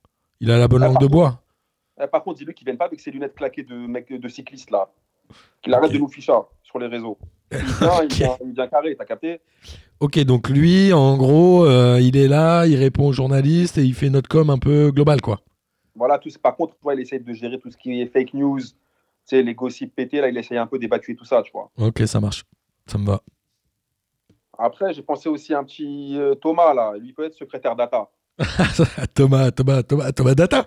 Il 0.40 0.50
a 0.50 0.58
la 0.58 0.66
bonne 0.68 0.82
Ah, 0.82 0.86
langue 0.86 1.00
de 1.00 1.06
bois. 1.06 1.42
Eh, 2.02 2.06
par 2.06 2.24
contre, 2.24 2.38
dis-lui 2.38 2.54
qu'il 2.54 2.64
vienne 2.64 2.78
pas 2.78 2.86
avec 2.86 2.98
ses 2.98 3.10
lunettes 3.10 3.34
claquées 3.34 3.62
de 3.62 3.74
mec 3.74 4.10
de 4.12 4.28
cycliste 4.28 4.70
là. 4.70 4.90
Qu'il 5.62 5.72
arrête 5.74 5.92
de 5.92 5.98
nous 5.98 6.08
ficher 6.08 6.32
sur 6.64 6.78
les 6.78 6.86
réseaux. 6.86 7.18
Il 7.52 7.58
vient, 7.58 8.02
il 8.04 8.12
vient, 8.14 8.36
il 8.44 8.52
vient 8.52 8.68
carré, 8.68 8.94
t'as 8.96 9.04
capté? 9.04 9.40
Ok, 9.98 10.18
donc 10.20 10.48
lui, 10.48 10.92
en 10.92 11.16
gros, 11.16 11.66
euh, 11.66 11.98
il 12.00 12.16
est 12.16 12.28
là, 12.28 12.64
il 12.66 12.76
répond 12.76 13.08
aux 13.08 13.12
journalistes 13.12 13.76
et 13.76 13.82
il 13.82 13.92
fait 13.92 14.08
notre 14.08 14.28
com 14.28 14.50
un 14.50 14.58
peu 14.58 14.92
global, 14.92 15.20
quoi. 15.20 15.40
Voilà, 15.96 16.18
tout, 16.18 16.30
par 16.40 16.54
contre, 16.56 16.74
tu 16.74 16.82
vois, 16.82 16.94
il 16.94 17.00
essaie 17.00 17.18
de 17.18 17.32
gérer 17.32 17.58
tout 17.58 17.68
ce 17.70 17.76
qui 17.76 18.00
est 18.00 18.06
fake 18.06 18.34
news, 18.34 18.60
tu 18.60 18.66
sais, 19.24 19.42
les 19.42 19.54
gossips 19.54 19.92
pétés, 19.94 20.20
là, 20.20 20.28
il 20.28 20.36
essaye 20.38 20.58
un 20.58 20.66
peu 20.68 20.78
d'évacuer 20.78 21.16
tout 21.16 21.24
ça, 21.24 21.42
tu 21.42 21.50
vois. 21.52 21.70
Ok, 21.76 22.00
ça 22.06 22.20
marche. 22.20 22.44
Ça 22.86 22.98
me 22.98 23.06
va. 23.06 23.20
Après, 24.62 24.92
j'ai 24.92 25.02
pensé 25.02 25.28
aussi 25.28 25.54
à 25.54 25.58
un 25.58 25.64
petit 25.64 26.16
euh, 26.18 26.34
Thomas, 26.34 26.74
là, 26.74 26.92
lui 26.98 27.12
peut 27.14 27.24
être 27.24 27.34
secrétaire 27.34 27.74
data. 27.74 28.10
Thomas, 29.14 29.50
Thomas, 29.50 29.82
Thomas, 29.82 30.12
Thomas 30.12 30.34
Data. 30.34 30.64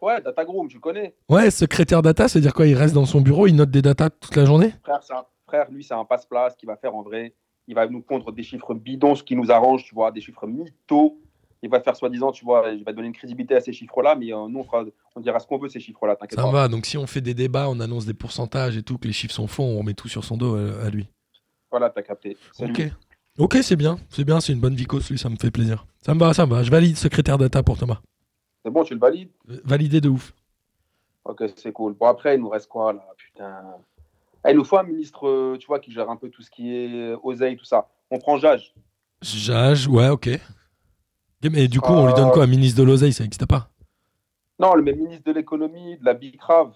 Ouais, 0.00 0.20
Data 0.20 0.44
Groom, 0.44 0.68
tu 0.68 0.76
le 0.76 0.80
connais. 0.80 1.14
Ouais, 1.28 1.50
secrétaire 1.50 2.02
data, 2.02 2.28
c'est-à-dire 2.28 2.52
quoi? 2.52 2.66
Il 2.66 2.74
reste 2.74 2.94
dans 2.94 3.06
son 3.06 3.20
bureau, 3.22 3.46
il 3.46 3.54
note 3.56 3.70
des 3.70 3.80
datas 3.82 4.10
toute 4.10 4.36
la 4.36 4.44
journée? 4.44 4.74
Frère, 4.82 5.00
un- 5.10 5.24
frère 5.46 5.70
lui, 5.70 5.82
c'est 5.82 5.94
un 5.94 6.04
passe-place 6.04 6.54
qu'il 6.56 6.66
va 6.66 6.76
faire 6.76 6.94
en 6.94 7.02
vrai. 7.02 7.34
Il 7.66 7.74
va 7.74 7.86
nous 7.88 8.02
pondre 8.02 8.30
des 8.32 8.42
chiffres 8.42 8.74
bidons, 8.74 9.14
ce 9.14 9.22
qui 9.22 9.34
nous 9.34 9.50
arrange, 9.50 9.84
tu 9.84 9.94
vois, 9.94 10.12
des 10.12 10.20
chiffres 10.20 10.46
mythos. 10.46 11.18
Il 11.62 11.70
va 11.70 11.80
faire 11.80 11.96
soi-disant, 11.96 12.30
tu 12.32 12.44
vois, 12.44 12.68
il 12.68 12.84
va 12.84 12.92
donner 12.92 13.08
une 13.08 13.14
crédibilité 13.14 13.56
à 13.56 13.60
ces 13.60 13.72
chiffres-là, 13.72 14.14
mais 14.14 14.32
euh, 14.32 14.46
nous, 14.48 14.60
on, 14.60 14.64
fera- 14.64 14.84
on 15.16 15.20
dira 15.20 15.40
ce 15.40 15.46
qu'on 15.46 15.58
veut, 15.58 15.68
ces 15.70 15.80
chiffres-là, 15.80 16.14
t'inquiète 16.14 16.38
Ça 16.38 16.42
pas. 16.44 16.48
me 16.48 16.52
va. 16.52 16.68
Donc 16.68 16.84
si 16.84 16.98
on 16.98 17.06
fait 17.06 17.22
des 17.22 17.34
débats, 17.34 17.68
on 17.70 17.80
annonce 17.80 18.04
des 18.04 18.14
pourcentages 18.14 18.76
et 18.76 18.82
tout, 18.82 18.98
que 18.98 19.06
les 19.06 19.14
chiffres 19.14 19.34
sont 19.34 19.46
faux, 19.46 19.62
on 19.62 19.78
remet 19.78 19.94
tout 19.94 20.08
sur 20.08 20.22
son 20.24 20.36
dos 20.36 20.54
euh, 20.56 20.82
à, 20.82 20.86
à 20.86 20.90
lui. 20.90 21.08
Voilà, 21.70 21.88
t'as 21.90 22.02
capté. 22.02 22.36
Ok. 22.60 22.78
lui. 22.78 22.92
Ok, 23.38 23.58
c'est 23.62 23.76
bien. 23.76 23.98
C'est 24.08 24.24
bien, 24.24 24.40
c'est 24.40 24.52
une 24.52 24.60
bonne 24.60 24.74
vicose, 24.74 25.10
lui, 25.10 25.18
ça 25.18 25.28
me 25.28 25.36
fait 25.36 25.50
plaisir. 25.50 25.86
Ça 26.00 26.14
me 26.14 26.20
va, 26.20 26.32
ça 26.32 26.46
me 26.46 26.52
va. 26.52 26.62
Je 26.62 26.70
valide 26.70 26.96
secrétaire 26.96 27.36
data 27.36 27.62
pour 27.62 27.76
Thomas. 27.76 28.00
C'est 28.64 28.70
bon, 28.70 28.82
tu 28.82 28.94
le 28.94 29.00
valides? 29.00 29.30
Euh, 29.50 29.60
Validé 29.64 30.00
de 30.00 30.08
ouf. 30.08 30.32
Ok, 31.24 31.44
c'est 31.56 31.72
cool. 31.72 31.94
Bon, 31.94 32.06
après, 32.06 32.36
il 32.36 32.40
nous 32.40 32.48
reste 32.48 32.68
quoi, 32.68 32.92
là? 32.92 33.04
Putain. 33.16 33.62
Eh, 34.46 34.52
il 34.52 34.56
nous 34.56 34.64
faut 34.64 34.78
un 34.78 34.84
ministre, 34.84 35.28
euh, 35.28 35.56
tu 35.58 35.66
vois, 35.66 35.80
qui 35.80 35.92
gère 35.92 36.08
un 36.08 36.16
peu 36.16 36.30
tout 36.30 36.42
ce 36.42 36.50
qui 36.50 36.74
est 36.74 36.94
euh, 36.94 37.16
oseille, 37.22 37.56
tout 37.56 37.64
ça. 37.64 37.88
On 38.10 38.18
prend 38.18 38.38
Jage. 38.38 38.74
Jage, 39.20 39.86
ouais, 39.88 40.08
ok. 40.08 40.30
Mais 41.50 41.68
du 41.68 41.80
coup, 41.80 41.92
on 41.92 42.06
lui 42.06 42.14
donne 42.14 42.30
quoi 42.30 42.46
Ministre 42.46 42.78
de 42.80 42.84
l'oseille, 42.84 43.12
ça 43.12 43.22
n'existe 43.22 43.46
pas? 43.46 43.70
Non, 44.58 44.74
le 44.74 44.82
même 44.82 44.96
ministre 44.96 45.24
de 45.24 45.32
l'économie, 45.32 45.98
de 45.98 46.04
la 46.04 46.14
Bicrave 46.14 46.72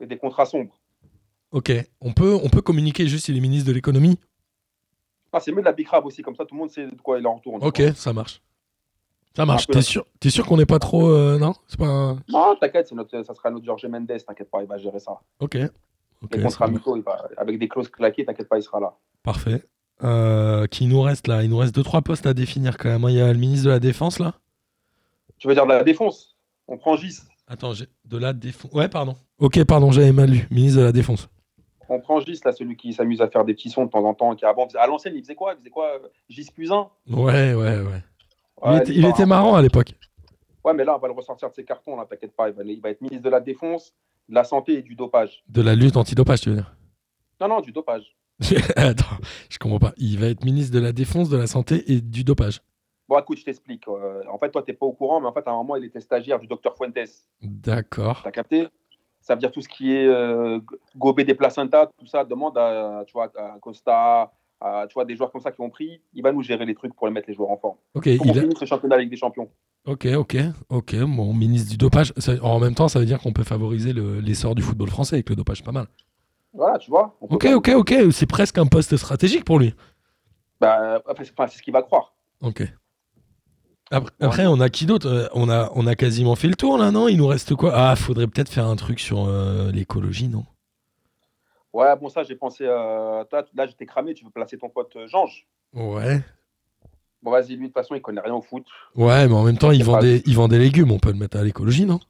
et 0.00 0.06
des 0.06 0.16
contrats 0.16 0.46
sombres. 0.46 0.78
Ok. 1.50 1.72
On 2.00 2.12
peut, 2.12 2.38
on 2.42 2.48
peut 2.48 2.62
communiquer 2.62 3.08
juste 3.08 3.26
s'il 3.26 3.36
est 3.36 3.40
ministre 3.40 3.68
de 3.68 3.72
l'économie? 3.72 4.18
Ah, 5.32 5.40
c'est 5.40 5.52
mieux 5.52 5.60
de 5.60 5.66
la 5.66 5.72
Bicrave 5.72 6.04
aussi, 6.06 6.22
comme 6.22 6.34
ça 6.36 6.44
tout 6.44 6.54
le 6.54 6.60
monde 6.60 6.70
sait 6.70 6.86
de 6.86 7.00
quoi 7.02 7.18
il 7.18 7.26
en 7.26 7.34
retourne. 7.36 7.62
Ok, 7.62 7.82
ça 7.94 8.12
marche. 8.12 8.40
Ça 9.34 9.44
marche. 9.44 9.66
T'es 9.66 9.82
sûr, 9.82 10.06
sûr 10.28 10.46
qu'on 10.46 10.56
n'est 10.56 10.64
pas 10.66 10.78
trop. 10.78 11.08
euh, 11.10 11.38
non? 11.38 11.52
C'est 11.66 11.78
pas. 11.78 11.86
un- 11.86 12.22
Non, 12.28 12.56
t'inquiète, 12.58 12.88
ça 12.88 13.34
sera 13.34 13.50
notre 13.50 13.64
Georges 13.66 13.84
Mendes, 13.86 14.06
t'inquiète 14.26 14.50
pas, 14.50 14.62
il 14.62 14.66
va 14.68 14.78
gérer 14.78 14.98
ça. 14.98 15.20
Ok. 15.40 15.58
Ok, 16.22 16.34
Les 16.34 16.38
ça 16.38 16.44
contrats 16.48 16.66
va. 16.66 16.72
mythos, 16.72 16.96
il 16.96 17.02
va, 17.02 17.28
avec 17.36 17.58
des 17.58 17.68
clauses 17.68 17.90
claquées, 17.90 18.24
t'inquiète 18.24 18.48
pas, 18.48 18.56
il 18.58 18.62
sera 18.62 18.80
là. 18.80 18.94
Parfait. 19.22 19.62
Euh, 20.02 20.66
qui 20.66 20.86
nous 20.86 21.00
reste 21.02 21.26
là? 21.26 21.42
Il 21.42 21.50
nous 21.50 21.58
reste 21.58 21.74
deux 21.74 21.82
trois 21.82 22.00
postes 22.02 22.26
à 22.26 22.32
définir 22.34 22.78
quand 22.78 22.88
même. 22.88 23.02
Il 23.10 23.16
y 23.16 23.20
a 23.20 23.30
le 23.32 23.38
ministre 23.38 23.66
de 23.66 23.70
la 23.70 23.80
Défense 23.80 24.18
là? 24.18 24.34
Tu 25.38 25.48
veux 25.48 25.54
dire 25.54 25.64
de 25.66 25.72
la 25.72 25.84
défense? 25.84 26.36
On 26.68 26.78
prend 26.78 26.96
Gis. 26.96 27.20
Attends, 27.46 27.74
j'ai 27.74 27.86
de 28.06 28.16
la 28.16 28.32
Défense. 28.32 28.72
Ouais, 28.72 28.88
pardon. 28.88 29.16
Ok, 29.38 29.62
pardon, 29.64 29.92
j'avais 29.92 30.12
mal 30.12 30.30
lu. 30.30 30.48
Ministre 30.50 30.80
de 30.80 30.84
la 30.84 30.92
Défense. 30.92 31.28
On 31.88 32.00
prend 32.00 32.20
Gis, 32.20 32.40
là, 32.44 32.52
celui 32.52 32.76
qui 32.76 32.92
s'amuse 32.92 33.20
à 33.20 33.28
faire 33.28 33.44
des 33.44 33.54
petits 33.54 33.70
sons 33.70 33.84
de 33.84 33.90
temps 33.90 34.04
en 34.04 34.14
temps, 34.14 34.34
qui 34.34 34.44
avant, 34.44 34.66
à 34.74 34.86
l'ancienne, 34.86 35.14
il 35.14 35.22
faisait 35.22 35.34
quoi? 35.34 35.54
Il 35.54 35.58
faisait 35.58 35.70
quoi 35.70 35.94
euh, 35.94 36.08
Gis 36.28 36.50
plus 36.52 36.72
un 36.72 36.88
Ouais, 37.08 37.54
ouais, 37.54 37.80
ouais. 37.80 38.02
Il, 38.64 38.70
Ouais, 38.70 38.78
était, 38.78 38.92
lui, 38.92 38.98
il 39.00 39.06
était 39.06 39.26
marrant 39.26 39.54
à 39.54 39.62
l'époque. 39.62 39.92
Ouais, 40.64 40.72
mais 40.74 40.84
là, 40.84 40.96
on 40.96 40.98
va 40.98 41.08
le 41.08 41.14
ressortir 41.14 41.48
de 41.50 41.54
ses 41.54 41.64
cartons, 41.64 41.96
là, 41.96 42.06
t'inquiète 42.06 42.34
pas. 42.34 42.48
Il 42.48 42.54
va, 42.54 42.64
il 42.64 42.80
va 42.80 42.90
être 42.90 43.00
ministre 43.00 43.22
de 43.22 43.30
la 43.30 43.40
Défense, 43.40 43.94
de 44.28 44.34
la 44.34 44.44
Santé 44.44 44.78
et 44.78 44.82
du 44.82 44.94
dopage. 44.96 45.44
De 45.48 45.62
la 45.62 45.74
lutte 45.74 45.96
antidopage, 45.96 46.40
tu 46.40 46.50
veux 46.50 46.56
dire? 46.56 46.74
Non, 47.40 47.48
non, 47.48 47.60
du 47.60 47.70
dopage. 47.70 48.16
Attends, 48.76 49.16
je 49.48 49.58
comprends 49.58 49.78
pas. 49.78 49.92
Il 49.96 50.18
va 50.18 50.26
être 50.26 50.44
ministre 50.44 50.74
de 50.74 50.80
la 50.80 50.92
Défense, 50.92 51.28
de 51.28 51.36
la 51.36 51.46
Santé 51.46 51.84
et 51.92 52.00
du 52.00 52.24
dopage. 52.24 52.60
Bon, 53.08 53.18
écoute, 53.18 53.38
je 53.38 53.44
t'explique. 53.44 53.86
Euh, 53.86 54.22
en 54.30 54.38
fait, 54.38 54.50
toi, 54.50 54.62
t'es 54.62 54.72
pas 54.72 54.86
au 54.86 54.92
courant, 54.92 55.20
mais 55.20 55.28
en 55.28 55.32
fait, 55.32 55.46
à 55.46 55.52
un 55.52 55.56
moment, 55.56 55.76
il 55.76 55.84
était 55.84 56.00
stagiaire 56.00 56.40
du 56.40 56.48
docteur 56.48 56.76
Fuentes. 56.76 56.98
D'accord. 57.40 58.22
T'as 58.24 58.32
capté? 58.32 58.66
Ça 59.26 59.34
veut 59.34 59.40
dire 59.40 59.50
tout 59.50 59.60
ce 59.60 59.68
qui 59.68 59.92
est 59.92 60.06
euh, 60.06 60.60
gober 60.96 61.24
des 61.24 61.34
placentas, 61.34 61.86
tout 61.98 62.06
ça, 62.06 62.22
demande 62.24 62.56
à, 62.56 63.02
tu 63.08 63.12
vois, 63.12 63.24
à 63.36 63.58
Costa, 63.60 64.30
à, 64.60 64.86
tu 64.88 64.94
vois, 64.94 65.04
des 65.04 65.16
joueurs 65.16 65.32
comme 65.32 65.40
ça 65.40 65.50
qui 65.50 65.60
ont 65.62 65.68
pris, 65.68 66.00
il 66.14 66.22
va 66.22 66.30
nous 66.30 66.42
gérer 66.42 66.64
les 66.64 66.76
trucs 66.76 66.94
pour 66.94 67.08
les 67.08 67.12
mettre 67.12 67.28
les 67.28 67.34
joueurs 67.34 67.50
en 67.50 67.56
forme. 67.56 67.74
Ok, 67.94 68.06
il 68.06 68.20
a- 68.30 68.40
finisse 68.42 68.60
le 68.60 68.66
championnat 68.68 68.94
avec 68.94 69.10
des 69.10 69.16
champions. 69.16 69.48
ok, 69.84 70.06
ok, 70.16 70.36
ok. 70.68 70.94
Bon, 71.08 71.34
ministre 71.34 71.68
du 71.72 71.76
dopage. 71.76 72.12
Ça- 72.18 72.34
en 72.40 72.60
même 72.60 72.76
temps, 72.76 72.86
ça 72.86 73.00
veut 73.00 73.04
dire 73.04 73.18
qu'on 73.18 73.32
peut 73.32 73.42
favoriser 73.42 73.92
le- 73.92 74.20
l'essor 74.20 74.54
du 74.54 74.62
football 74.62 74.90
français 74.90 75.16
avec 75.16 75.28
le 75.28 75.34
dopage, 75.34 75.64
pas 75.64 75.72
mal. 75.72 75.86
Voilà, 76.52 76.78
tu 76.78 76.88
vois. 76.88 77.16
Ok, 77.20 77.46
ok, 77.52 77.70
ok. 77.74 77.94
C'est 78.12 78.26
presque 78.26 78.58
un 78.58 78.66
poste 78.66 78.96
stratégique 78.96 79.44
pour 79.44 79.58
lui. 79.58 79.74
Bah, 80.60 81.02
c'est 81.18 81.56
ce 81.56 81.62
qu'il 81.62 81.72
va 81.72 81.82
croire. 81.82 82.14
Ok. 82.42 82.62
Après, 83.90 84.12
après, 84.20 84.46
on 84.46 84.60
a 84.60 84.68
qui 84.68 84.84
d'autre? 84.84 85.08
Euh, 85.08 85.28
on 85.32 85.48
a, 85.48 85.70
on 85.74 85.86
a 85.86 85.94
quasiment 85.94 86.34
fait 86.34 86.48
le 86.48 86.56
tour 86.56 86.76
là, 86.76 86.90
non? 86.90 87.06
Il 87.08 87.18
nous 87.18 87.26
reste 87.26 87.54
quoi? 87.54 87.72
Ah, 87.74 87.94
faudrait 87.94 88.26
peut-être 88.26 88.48
faire 88.48 88.66
un 88.66 88.76
truc 88.76 88.98
sur 88.98 89.26
euh, 89.28 89.70
l'écologie, 89.70 90.28
non? 90.28 90.44
Ouais, 91.72 91.94
bon, 91.96 92.08
ça, 92.08 92.22
j'ai 92.22 92.34
pensé. 92.34 92.64
euh, 92.66 93.22
toi, 93.24 93.44
là, 93.54 93.66
j'étais 93.66 93.86
cramé, 93.86 94.14
tu 94.14 94.24
veux 94.24 94.30
placer 94.30 94.58
ton 94.58 94.70
pote 94.70 94.96
euh, 94.96 95.06
Jange. 95.06 95.46
Ouais. 95.72 96.20
Bon, 97.22 97.30
vas-y, 97.30 97.50
lui, 97.50 97.58
de 97.58 97.64
toute 97.66 97.74
façon, 97.74 97.94
il 97.94 98.02
connaît 98.02 98.20
rien 98.20 98.34
au 98.34 98.42
foot. 98.42 98.64
Ouais, 98.94 99.28
mais 99.28 99.34
en 99.34 99.44
même 99.44 99.58
temps, 99.58 99.70
il 99.70 99.84
vend, 99.84 99.98
des, 99.98 100.22
il 100.26 100.34
vend 100.34 100.48
des 100.48 100.58
légumes. 100.58 100.90
On 100.90 100.98
peut 100.98 101.12
le 101.12 101.18
mettre 101.18 101.36
à 101.36 101.44
l'écologie, 101.44 101.84
non? 101.84 102.00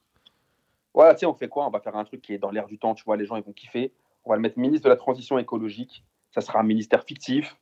Ouais, 0.94 1.12
tu 1.14 1.20
sais, 1.20 1.26
on 1.26 1.34
fait 1.34 1.48
quoi? 1.48 1.66
On 1.66 1.70
va 1.70 1.80
faire 1.80 1.96
un 1.96 2.04
truc 2.04 2.22
qui 2.22 2.32
est 2.32 2.38
dans 2.38 2.50
l'air 2.50 2.66
du 2.66 2.78
temps, 2.78 2.94
tu 2.94 3.04
vois, 3.04 3.16
les 3.16 3.26
gens, 3.26 3.36
ils 3.36 3.42
vont 3.42 3.52
kiffer. 3.52 3.92
On 4.24 4.30
va 4.30 4.36
le 4.36 4.42
mettre 4.42 4.58
ministre 4.58 4.84
de 4.84 4.88
la 4.88 4.96
transition 4.96 5.38
écologique. 5.38 6.04
Ça 6.32 6.40
sera 6.40 6.60
un 6.60 6.62
ministère 6.62 7.04
fictif. 7.04 7.56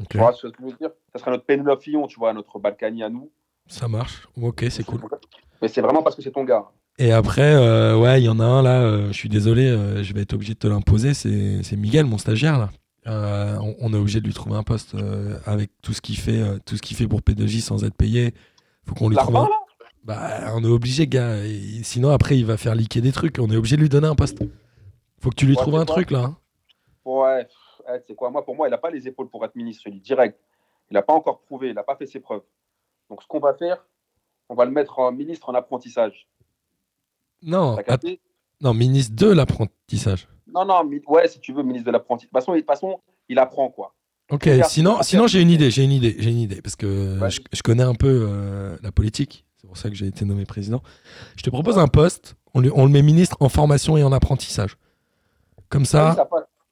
Ok. 0.00 0.08
Tu 0.08 0.18
vois 0.18 0.32
ce 0.32 0.48
que 0.48 0.54
je 0.58 0.64
veux 0.64 0.72
dire? 0.72 0.90
Ça 1.12 1.18
sera 1.18 1.30
notre 1.30 1.44
Pénélope 1.44 1.82
Fillon, 1.82 2.06
tu 2.06 2.18
vois, 2.18 2.32
notre 2.32 2.58
Balkany 2.58 3.02
à 3.02 3.08
nous. 3.08 3.30
Ça 3.72 3.88
marche. 3.88 4.28
Ok, 4.40 4.66
c'est 4.68 4.84
cool. 4.84 5.00
Mais 5.62 5.68
c'est 5.68 5.80
vraiment 5.80 6.02
parce 6.02 6.14
que 6.14 6.22
c'est 6.22 6.30
ton 6.30 6.44
gars. 6.44 6.66
Et 6.98 7.10
après, 7.10 7.54
euh, 7.54 7.96
ouais, 7.98 8.20
il 8.20 8.24
y 8.24 8.28
en 8.28 8.38
a 8.38 8.44
un 8.44 8.62
là, 8.62 8.82
euh, 8.82 9.06
je 9.08 9.12
suis 9.14 9.30
désolé, 9.30 9.66
euh, 9.66 10.02
je 10.02 10.12
vais 10.12 10.20
être 10.20 10.34
obligé 10.34 10.52
de 10.52 10.58
te 10.58 10.66
l'imposer, 10.66 11.14
c'est 11.14 11.76
Miguel, 11.76 12.04
mon 12.04 12.18
stagiaire 12.18 12.58
là. 12.58 12.70
On, 13.06 13.74
on 13.80 13.94
est 13.94 13.96
obligé 13.96 14.20
de 14.20 14.26
lui 14.26 14.34
trouver 14.34 14.56
un 14.56 14.62
poste 14.62 14.94
avec 15.46 15.70
tout 15.82 15.94
ce 15.94 16.00
qu'il 16.02 16.18
fait, 16.18 16.42
tout 16.66 16.76
ce 16.76 16.82
qu'il 16.82 16.96
fait 16.96 17.08
pour 17.08 17.20
P2J 17.20 17.60
sans 17.60 17.82
être 17.84 17.94
payé. 17.96 18.34
Faut 18.86 18.94
qu'on 18.94 19.08
lui 19.08 19.16
trouve 19.16 19.36
un... 19.36 19.48
Bah, 20.04 20.52
on 20.54 20.62
est 20.62 20.68
obligé, 20.68 21.06
gars. 21.06 21.44
Et 21.44 21.82
sinon, 21.82 22.10
après, 22.10 22.36
il 22.36 22.44
va 22.44 22.56
faire 22.56 22.74
liquer 22.74 23.00
des 23.00 23.12
trucs. 23.12 23.38
On 23.38 23.48
est 23.50 23.56
obligé 23.56 23.76
de 23.76 23.80
lui 23.82 23.88
donner 23.88 24.08
un 24.08 24.14
poste. 24.16 24.38
Faut 25.20 25.30
que 25.30 25.34
tu 25.36 25.46
lui 25.46 25.54
Ouais, 25.54 25.62
trouves 25.62 25.76
un 25.76 25.84
quoi 25.86 25.94
truc 25.94 26.10
là. 26.10 26.24
hein. 26.24 26.36
Ouais, 27.04 27.46
c'est 28.06 28.14
quoi? 28.14 28.30
Moi, 28.30 28.44
pour 28.44 28.54
moi, 28.54 28.68
il 28.68 28.70
n'a 28.70 28.78
pas 28.78 28.90
les 28.90 29.06
épaules 29.08 29.28
pour 29.30 29.44
être 29.44 29.54
ministre, 29.56 29.84
te 29.84 29.90
dis 29.90 30.00
direct. 30.00 30.38
Il 30.90 30.94
n'a 30.94 31.02
pas 31.02 31.12
encore 31.14 31.40
prouvé, 31.40 31.68
il 31.68 31.74
n'a 31.74 31.82
pas 31.84 31.96
fait 31.96 32.06
ses 32.06 32.20
preuves. 32.20 32.42
Donc, 33.12 33.20
ce 33.22 33.26
qu'on 33.28 33.40
va 33.40 33.52
faire, 33.52 33.76
on 34.48 34.54
va 34.54 34.64
le 34.64 34.70
mettre 34.70 34.98
en 34.98 35.12
ministre 35.12 35.50
en 35.50 35.54
apprentissage. 35.54 36.26
Non, 37.42 37.76
non, 38.62 38.72
ministre 38.72 39.14
de 39.14 39.26
l'apprentissage. 39.30 40.28
Non, 40.46 40.64
non, 40.64 40.88
ouais, 41.08 41.28
si 41.28 41.38
tu 41.38 41.52
veux, 41.52 41.62
ministre 41.62 41.84
de 41.88 41.90
l'apprentissage. 41.92 42.30
De 42.32 42.38
toute 42.38 42.40
façon, 42.40 42.52
il- 42.54 42.56
de 42.56 42.60
toute 42.62 42.68
façon, 42.70 43.00
il 43.28 43.38
apprend, 43.38 43.68
quoi. 43.68 43.94
Ok, 44.30 44.44
sinon, 44.64 45.02
sinon 45.02 45.26
j'ai 45.26 45.42
une 45.42 45.50
idée, 45.50 45.70
j'ai 45.70 45.84
une 45.84 45.92
idée, 45.92 46.16
j'ai 46.18 46.30
une 46.30 46.38
idée, 46.38 46.62
parce 46.62 46.74
que 46.74 47.18
je, 47.28 47.40
je 47.52 47.60
connais 47.62 47.82
un 47.82 47.94
peu 47.94 48.26
euh, 48.30 48.78
la 48.82 48.90
politique, 48.90 49.44
c'est 49.58 49.66
pour 49.66 49.76
ça 49.76 49.90
que 49.90 49.94
j'ai 49.94 50.06
été 50.06 50.24
nommé 50.24 50.46
président. 50.46 50.82
Je 51.36 51.42
te 51.42 51.50
propose 51.50 51.78
un 51.78 51.86
poste, 51.88 52.34
on, 52.54 52.60
lui- 52.60 52.70
on 52.74 52.86
le 52.86 52.90
met 52.90 53.02
ministre 53.02 53.36
en 53.40 53.50
formation 53.50 53.98
et 53.98 54.02
en 54.02 54.12
apprentissage. 54.12 54.78
Comme 55.68 55.84
ça, 55.84 56.14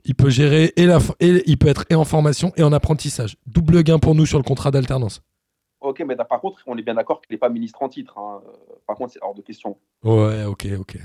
il 0.07 0.15
peut 0.15 0.31
gérer 0.31 0.73
et, 0.77 0.87
la, 0.87 1.01
et 1.21 1.43
il 1.51 1.59
peut 1.59 1.69
être 1.69 1.85
et 1.91 1.95
en 1.97 2.07
formation 2.07 2.51
et 2.57 2.63
en 2.63 2.73
apprentissage. 2.73 3.37
Double 3.47 3.83
gain 3.83 3.99
pour 3.99 4.15
nous 4.15 4.25
sur 4.25 4.39
le 4.39 4.45
contrat 4.45 4.71
d'alternance. 4.71 5.21
Ok, 5.91 6.03
mais 6.07 6.17
par 6.17 6.41
contre, 6.41 6.61
on 6.67 6.77
est 6.79 6.83
bien 6.83 6.95
d'accord 6.95 7.21
qu'il 7.21 7.35
n'est 7.35 7.39
pas 7.39 7.49
ministre 7.49 7.83
en 7.83 7.89
titre. 7.89 8.17
hein. 8.19 8.41
Euh, 8.47 8.51
Par 8.87 8.97
contre, 8.97 9.13
c'est 9.13 9.23
hors 9.23 9.35
de 9.35 9.43
question. 9.43 9.77
Ouais, 10.05 10.45
ok, 10.45 10.67
ok. 10.79 10.97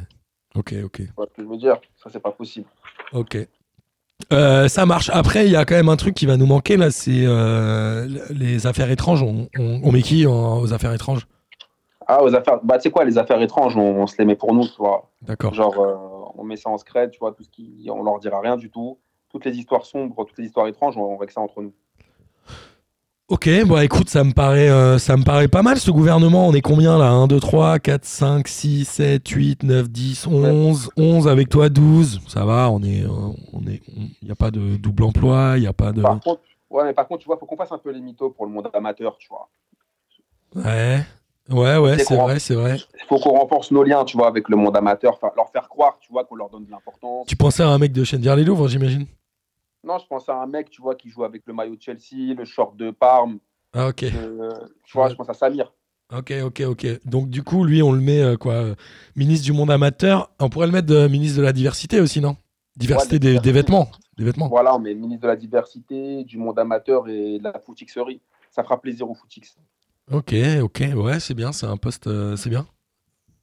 Ok, 0.56 0.74
ok, 0.86 1.02
vois 1.18 1.26
ce 1.28 1.34
que 1.34 1.44
je 1.44 1.48
veux 1.48 1.58
dire? 1.58 1.78
Ça, 1.98 2.10
c'est 2.10 2.20
pas 2.20 2.32
possible. 2.32 2.68
ok. 3.14 3.38
Euh, 4.32 4.70
ça 4.70 4.86
marche. 4.86 5.10
Après, 5.14 5.46
il 5.46 5.52
y 5.52 5.56
a 5.58 5.66
quand 5.66 5.76
même 5.76 5.90
un 5.90 5.98
truc 5.98 6.16
qui 6.16 6.26
va 6.26 6.38
nous 6.38 6.46
manquer 6.46 6.78
là, 6.78 6.90
c'est 6.90 7.26
euh, 7.26 8.08
les 8.30 8.66
affaires 8.66 8.90
étranges. 8.90 9.22
On, 9.22 9.50
on- 9.60 9.82
on 9.84 9.92
met 9.92 10.02
qui 10.02 10.26
en- 10.26 10.60
aux 10.62 10.72
affaires 10.72 10.94
étranges? 10.94 11.28
Ah, 12.08 12.24
aux 12.24 12.34
affaires. 12.34 12.60
Bah, 12.64 12.78
tu 12.78 12.84
sais 12.84 12.92
quoi, 12.92 13.04
les 13.04 13.18
affaires 13.18 13.42
étranges, 13.42 13.76
on, 13.76 14.02
on 14.02 14.08
se 14.08 14.16
les 14.18 14.26
met 14.26 14.36
pour 14.36 14.54
nous, 14.54 14.66
tu 14.68 14.78
vois. 14.78 15.12
D'accord. 15.22 15.54
Genre, 15.54 15.78
euh, 15.80 15.96
on 16.38 16.44
met 16.46 16.56
ça 16.56 16.70
en 16.70 16.78
secret, 16.78 17.10
tu 17.10 17.20
vois, 17.20 17.34
tout 17.34 17.44
ce 17.44 17.50
qui. 17.50 17.88
On 17.92 18.04
leur 18.04 18.20
dira 18.20 18.40
rien 18.40 18.56
du 18.56 18.70
tout. 18.70 18.98
Toutes 19.30 19.44
les 19.46 19.58
histoires 19.58 19.86
sombres, 19.86 20.24
toutes 20.24 20.38
les 20.38 20.46
histoires 20.46 20.68
étranges, 20.68 20.96
on, 20.98 21.02
on 21.04 21.18
règle 21.18 21.34
ça 21.34 21.42
entre 21.42 21.62
nous. 21.62 21.74
Ok, 23.28 23.50
bon 23.66 23.80
écoute, 23.82 24.08
ça 24.08 24.24
me 24.24 24.34
paraît 24.34 24.70
euh, 24.70 25.00
ça 25.00 25.18
me 25.18 25.24
paraît 25.24 25.48
pas 25.48 25.64
mal 25.64 25.80
ce 25.80 25.90
gouvernement. 25.90 26.48
On 26.48 26.54
est 26.54 26.62
combien 26.62 26.96
là? 27.00 27.10
1, 27.10 27.26
2, 27.26 27.40
3, 27.40 27.80
4, 27.80 28.06
5, 28.06 28.48
6, 28.48 28.86
7, 28.86 29.28
8, 29.28 29.64
9, 29.64 29.90
10, 29.90 30.28
11. 30.28 30.92
11 30.96 31.28
avec 31.28 31.50
toi, 31.50 31.70
12. 31.70 32.22
Ça 32.28 32.46
va, 32.46 32.70
on 32.70 32.84
est. 32.84 33.04
euh, 33.04 33.10
on 33.54 33.62
est. 33.66 33.82
Il 33.88 34.26
n'y 34.26 34.32
a 34.32 34.36
pas 34.36 34.52
de 34.52 34.78
double 34.78 35.06
emploi, 35.06 35.54
il 35.58 35.62
n'y 35.62 35.68
a 35.68 35.74
pas 35.74 35.92
de. 35.92 36.04
Par 36.04 36.20
contre, 36.20 36.42
ouais, 36.70 36.84
mais 36.84 36.94
par 36.94 37.08
contre, 37.08 37.22
tu 37.24 37.26
vois, 37.26 37.38
faut 37.38 37.48
qu'on 37.48 37.58
fasse 37.58 37.72
un 37.72 37.80
peu 37.80 37.90
les 37.92 38.00
mythos 38.02 38.30
pour 38.30 38.46
le 38.46 38.52
monde 38.52 38.70
amateur, 38.74 39.18
tu 39.18 39.28
vois. 39.30 39.50
Ouais. 40.56 41.00
Ouais, 41.50 41.78
ouais, 41.78 41.98
C'est 41.98 42.16
vrai, 42.16 42.38
c'est 42.40 42.56
vrai. 42.56 42.78
Il 42.78 43.08
faut 43.08 43.18
qu'on 43.20 43.38
renforce 43.38 43.72
nos 43.72 43.84
liens, 43.84 44.04
tu 44.04 44.18
vois, 44.18 44.28
avec 44.28 44.50
le 44.50 44.56
monde 44.56 44.78
amateur, 44.78 45.14
enfin, 45.14 45.32
leur 45.36 45.50
faire 45.50 45.68
croire, 45.68 45.98
tu 46.00 46.12
vois, 46.12 46.26
qu'on 46.26 46.36
leur 46.36 46.50
donne 46.50 46.66
de 46.66 46.72
l'importance. 46.72 47.26
Tu 47.28 47.36
pensais 47.36 47.64
à 47.64 47.70
un 47.70 47.78
mec 47.80 47.92
de 47.92 48.04
Chenvière 48.04 48.36
les 48.36 48.44
Louvres, 48.44 48.68
j'imagine? 48.68 49.06
Non, 49.86 50.00
je 50.00 50.08
pense 50.08 50.28
à 50.30 50.42
un 50.42 50.48
mec, 50.48 50.70
tu 50.72 50.82
vois, 50.82 50.96
qui 50.96 51.10
joue 51.10 51.24
avec 51.24 51.44
le 51.46 51.54
maillot 51.54 51.76
de 51.76 51.82
Chelsea, 51.82 52.34
le 52.36 52.44
short 52.44 52.76
de 52.76 52.90
Parme. 52.90 53.38
Ah, 53.74 53.88
ok. 53.90 54.04
euh, 54.04 54.50
tu 54.84 54.94
vois, 54.98 55.06
Ouais. 55.06 55.12
je 55.12 55.16
pense 55.16 55.30
à 55.30 55.34
Samir. 55.34 55.72
Ok, 56.12 56.34
ok, 56.44 56.62
ok. 56.68 56.88
Donc, 57.06 57.30
du 57.30 57.44
coup, 57.44 57.64
lui, 57.64 57.84
on 57.84 57.92
le 57.92 58.00
met 58.02 58.22
euh, 58.22 58.36
quoi 58.38 58.54
euh, 58.54 58.76
Ministre 59.16 59.46
du 59.46 59.54
monde 59.54 59.70
amateur. 59.70 60.32
On 60.40 60.50
pourrait 60.50 60.66
le 60.68 60.72
mettre 60.74 61.08
ministre 61.08 61.38
de 61.38 61.44
la 61.44 61.54
diversité 61.54 62.00
aussi, 62.00 62.20
non? 62.20 62.36
Diversité 62.76 63.16
Ouais, 63.16 63.40
des, 63.40 63.52
vêtements. 63.52 63.88
Des 64.18 64.24
vêtements. 64.24 64.48
Voilà, 64.50 64.76
on 64.76 64.80
met 64.80 64.94
ministre 64.96 65.24
de 65.24 65.28
la 65.28 65.36
diversité, 65.36 66.24
du 66.24 66.38
monde 66.38 66.58
amateur 66.60 67.08
et 67.08 67.38
de 67.40 67.44
la 67.44 67.60
footixerie. 67.60 68.22
Ça 68.50 68.64
fera 68.64 68.82
plaisir 68.82 69.10
aux 69.10 69.14
footix. 69.16 69.58
Ok, 70.12 70.34
ok, 70.62 70.84
ouais, 70.96 71.20
c'est 71.20 71.34
bien, 71.34 71.52
c'est 71.52 71.66
un 71.66 71.78
poste, 71.78 72.08
euh, 72.08 72.36
c'est 72.36 72.50
bien. 72.50 72.68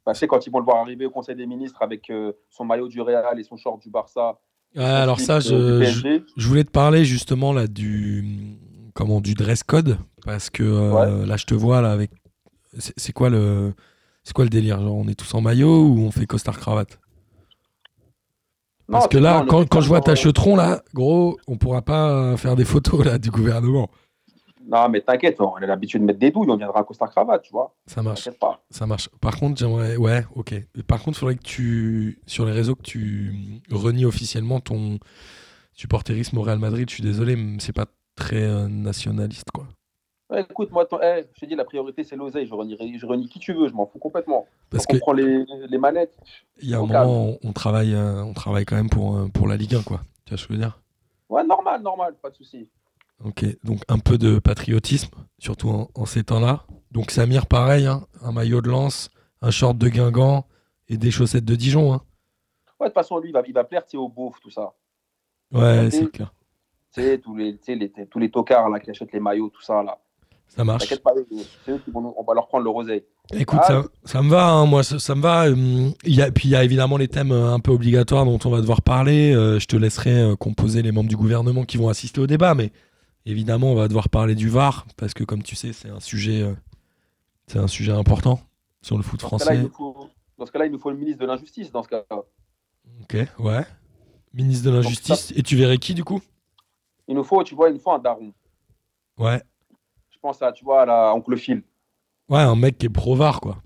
Bah, 0.05 0.13
tu 0.13 0.19
sais, 0.21 0.27
quand 0.29 0.47
ils 0.47 0.51
vont 0.51 0.59
le 0.59 0.65
voir 0.65 0.79
arriver 0.79 1.07
au 1.07 1.11
Conseil 1.11 1.37
des 1.37 1.47
ministres 1.47 1.83
avec 1.83 2.11
son 2.51 2.65
maillot 2.65 2.89
du 2.89 3.01
Real 3.01 3.39
et 3.39 3.45
son 3.45 3.57
short 3.57 3.81
du 3.81 3.91
Barça. 3.91 4.39
Ouais, 4.75 4.85
alors 4.85 5.21
ça, 5.21 5.39
euh, 5.51 5.85
je, 6.37 6.49
voulais 6.49 6.65
te 6.65 6.71
parler 6.71 7.05
justement 7.05 7.53
là 7.53 7.67
du 7.67 8.25
comment 8.95 9.21
du 9.21 9.35
dress 9.35 9.63
code 9.63 9.99
parce 10.25 10.49
que 10.49 10.63
euh, 10.63 11.27
là, 11.27 11.37
je 11.37 11.45
te 11.45 11.55
vois 11.55 11.81
là 11.83 11.93
avec. 11.93 12.11
C'est 12.79 13.13
quoi 13.13 13.29
le 13.29 13.75
c'est 14.25 14.33
quoi 14.33 14.45
le 14.45 14.51
délire 14.51 14.81
Genre, 14.81 14.95
on 14.95 15.09
est 15.09 15.15
tous 15.15 15.35
en 15.35 15.41
maillot 15.41 15.85
ou 15.85 16.01
on 16.01 16.11
fait 16.11 16.27
costard 16.27 16.59
cravate 16.59 16.99
Parce 18.91 19.05
Non, 19.05 19.09
que 19.09 19.19
là, 19.19 19.45
quand, 19.47 19.81
je 19.81 19.89
vois 19.89 20.01
ta 20.01 20.15
chetron 20.15 20.57
là, 20.57 20.83
gros, 20.95 21.39
on 21.47 21.59
pourra 21.59 21.83
pas 21.83 22.11
euh, 22.11 22.37
faire 22.37 22.57
des 22.57 22.65
photos 22.65 23.05
là 23.05 23.19
du 23.19 23.31
gouvernement. 23.31 23.91
Non, 24.67 24.89
mais 24.89 25.01
t'inquiète, 25.01 25.41
on 25.41 25.55
a 25.55 25.67
l'habitude 25.67 26.01
de 26.03 26.07
mettre 26.07 26.19
des 26.19 26.31
douilles, 26.31 26.51
on 26.51 26.57
viendra 26.57 26.81
en 26.81 26.85
costard 26.85 27.11
cravate, 27.11 27.43
tu 27.43 27.53
vois. 27.53 27.75
Ça 27.87 28.03
marche. 28.03 28.31
Pas. 28.39 28.63
Ça 28.71 28.87
marche. 28.87 29.09
Par 29.21 29.37
contre, 29.39 29.59
j'aimerais. 29.59 29.97
Ouais, 29.97 30.25
ok. 30.35 30.55
Par 30.87 31.03
contre, 31.03 31.19
il 31.19 31.21
faudrait 31.21 31.37
que 31.37 31.43
tu. 31.43 32.21
Sur 32.27 32.45
les 32.47 32.53
réseaux, 32.53 32.75
que 32.75 32.83
tu 32.83 33.61
renies 33.71 34.05
officiellement 34.05 34.61
ton 34.61 34.99
supporterisme 35.73 36.39
au 36.39 36.43
Real 36.43 36.59
Madrid. 36.59 36.89
Je 36.89 36.95
suis 36.95 37.03
désolé, 37.03 37.37
mais 37.37 37.59
c'est 37.61 37.73
pas 37.73 37.87
très 38.15 38.43
euh, 38.43 38.69
nationaliste, 38.69 39.51
quoi. 39.53 39.67
Ouais, 40.31 40.43
écoute, 40.49 40.71
moi, 40.71 40.87
ton- 40.87 40.99
eh, 41.03 41.25
je 41.35 41.41
te 41.41 41.47
dis, 41.47 41.55
la 41.55 41.65
priorité, 41.65 42.05
c'est 42.05 42.17
l'oseille. 42.17 42.47
Je 42.47 42.55
renie, 42.55 42.77
je 42.99 43.07
renie 43.07 43.29
qui 43.29 43.39
tu 43.39 43.53
veux, 43.53 43.69
je 43.69 43.75
m'en 43.75 43.87
fous 43.87 43.99
complètement. 43.99 44.47
Parce 44.71 44.87
Quand 44.87 44.95
on 44.95 44.97
que 44.99 45.01
prend 45.03 45.13
les, 45.13 45.45
les 45.69 45.79
manettes. 45.79 46.17
il 46.63 46.71
y 46.71 46.75
a 46.75 46.79
un 46.79 46.81
moment, 46.87 47.05
on, 47.07 47.39
on 47.43 47.53
travaille, 47.53 47.95
euh, 47.95 48.23
on 48.23 48.33
travaille 48.33 48.65
quand 48.65 48.77
même 48.77 48.89
pour, 48.89 49.17
euh, 49.17 49.29
pour 49.29 49.47
la 49.47 49.57
Ligue 49.57 49.75
1, 49.75 49.83
quoi. 49.83 50.01
Tu 50.25 50.31
vois 50.31 50.39
ce 50.39 50.47
que 50.47 50.55
je 50.55 50.59
veux 50.59 50.65
dire? 50.65 50.79
Ouais, 51.29 51.45
normal, 51.45 51.83
normal, 51.83 52.15
pas 52.23 52.31
de 52.31 52.35
souci. 52.37 52.69
Ok. 53.25 53.45
Donc, 53.65 53.81
un 53.89 53.99
peu 53.99 54.19
de 54.19 54.39
patriotisme, 54.39 55.11
surtout 55.39 55.69
en, 55.71 55.91
en 55.95 56.07
ces 56.07 56.25
temps-là. 56.25 56.65
Donc, 56.91 57.11
Samir, 57.11 57.47
pareil, 57.47 57.87
hein, 57.87 58.05
un 58.23 58.33
maillot 58.33 58.61
de 58.61 58.69
lance, 58.69 59.11
un 59.41 59.51
short 59.51 59.79
de 59.79 59.89
Guingamp 59.89 60.47
et 60.89 60.97
des 60.97 61.11
chaussettes 61.11 61.45
de 61.45 61.55
Dijon. 61.55 61.93
Hein. 61.95 62.03
Ouais, 62.81 62.89
de 62.89 62.93
toute 62.93 62.95
façon, 62.95 63.19
lui, 63.19 63.31
il 63.31 63.33
va, 63.33 63.43
il 63.47 63.55
va 63.55 63.65
plaire, 63.65 63.83
aux 63.95 64.09
beaufs, 64.09 64.41
tout 64.41 64.51
ça. 64.51 64.73
Ouais, 65.53 65.89
c'est 65.91 66.11
clair. 66.11 66.33
Tu 66.95 67.01
sais, 67.01 67.19
tous 67.19 67.37
les, 67.37 67.59
les, 67.69 67.93
tous 68.11 68.19
les 68.19 68.31
tocards 68.31 68.69
là, 68.69 68.79
qui 68.81 68.91
achètent 68.91 69.13
les 69.13 69.21
maillots, 69.21 69.49
tout 69.51 69.63
ça, 69.63 69.83
là. 69.83 69.97
Ça 70.49 70.65
marche. 70.65 70.83
T'inquiète 70.83 71.03
pas, 71.03 71.13
c'est 71.65 71.73
eux 71.73 71.81
qui 71.83 71.91
vont 71.91 72.15
on 72.15 72.25
va 72.25 72.35
leur 72.35 72.47
prendre 72.47 72.65
le 72.65 72.69
roseille. 72.71 73.03
Écoute, 73.33 73.61
Ah, 73.63 73.69
ça, 73.69 73.85
ça 74.05 74.23
me 74.23 74.29
va, 74.29 74.51
hein, 74.51 74.67
moi, 74.67 74.83
ça, 74.83 74.99
ça 74.99 75.15
me 75.15 75.23
va. 75.23 75.45
hum, 75.49 75.95
Il 76.05 76.15
y 76.15 76.21
a, 76.21 76.31
puis 76.31 76.49
il 76.49 76.51
y 76.51 76.57
a 76.57 76.63
évidemment 76.63 76.99
les 76.99 77.09
thèmes 77.09 77.33
euh, 77.33 77.55
un 77.55 77.61
peu 77.61 77.71
obligatoires 77.71 78.27
dont 78.27 78.39
on 78.45 78.51
va 78.51 78.61
devoir 78.61 78.83
parler. 78.83 79.33
Euh, 79.35 79.59
je 79.59 79.67
te 79.67 79.77
laisserai 79.77 80.11
euh, 80.21 80.37
composer 80.37 80.83
les 80.83 80.93
membres 80.93 81.09
du 81.09 81.17
gouvernement 81.17 81.65
qui 81.65 81.79
vont 81.79 81.89
assister 81.89 82.21
au 82.21 82.27
débat, 82.27 82.55
mais 82.55 82.71
évidemment, 83.27 83.73
on 83.73 83.75
va 83.75 83.89
devoir 83.89 84.09
parler 84.09 84.35
du 84.35 84.49
VAR 84.49 84.87
parce 84.97 85.15
que, 85.15 85.25
comme 85.25 85.43
tu 85.43 85.57
sais, 85.57 85.73
c'est 85.73 85.89
un 85.91 86.01
sujet, 86.01 86.43
euh, 86.43 86.55
c'est 87.47 87.59
un 87.59 87.69
sujet 87.69 87.93
important 87.93 88.41
sur 88.81 88.97
le 88.97 89.03
foot 89.03 89.21
Dans 89.21 89.29
français. 89.29 89.69
faut, 89.73 90.09
dans 90.39 90.47
ce 90.47 90.53
cas-là, 90.53 90.67
il 90.67 90.73
nous 90.73 90.79
faut 90.79 90.91
le 90.91 90.97
ministre 90.97 91.21
de 91.21 91.27
l'injustice, 91.27 91.71
dans 91.71 91.83
ce 91.83 91.89
cas-là. 91.89 92.23
Ok, 93.03 93.17
ouais. 93.39 93.65
Ministre 94.35 94.71
de 94.71 94.75
l'injustice. 94.75 95.33
Et 95.37 95.43
tu 95.43 95.57
verrais 95.57 95.79
qui 95.79 95.95
du 95.95 96.05
coup? 96.05 96.21
Il 97.09 97.15
nous 97.15 97.25
faut, 97.25 97.43
tu 97.45 97.55
vois, 97.55 97.69
il 97.69 97.75
nous 97.75 97.81
faut 97.81 97.93
un 97.93 97.99
daron. 97.99 98.33
Ouais. 99.19 99.43
Je 100.11 100.19
pense 100.19 100.41
à, 100.43 100.53
tu 100.53 100.65
vois, 100.65 100.83
à 100.83 100.87
la 100.87 101.15
oncle 101.15 101.37
Phil. 101.37 101.63
Ouais, 102.29 102.41
un 102.41 102.57
mec 102.57 102.79
qui 102.79 102.87
est 102.87 102.91
pro 102.91 103.15
VAR, 103.15 103.41
quoi. 103.41 103.59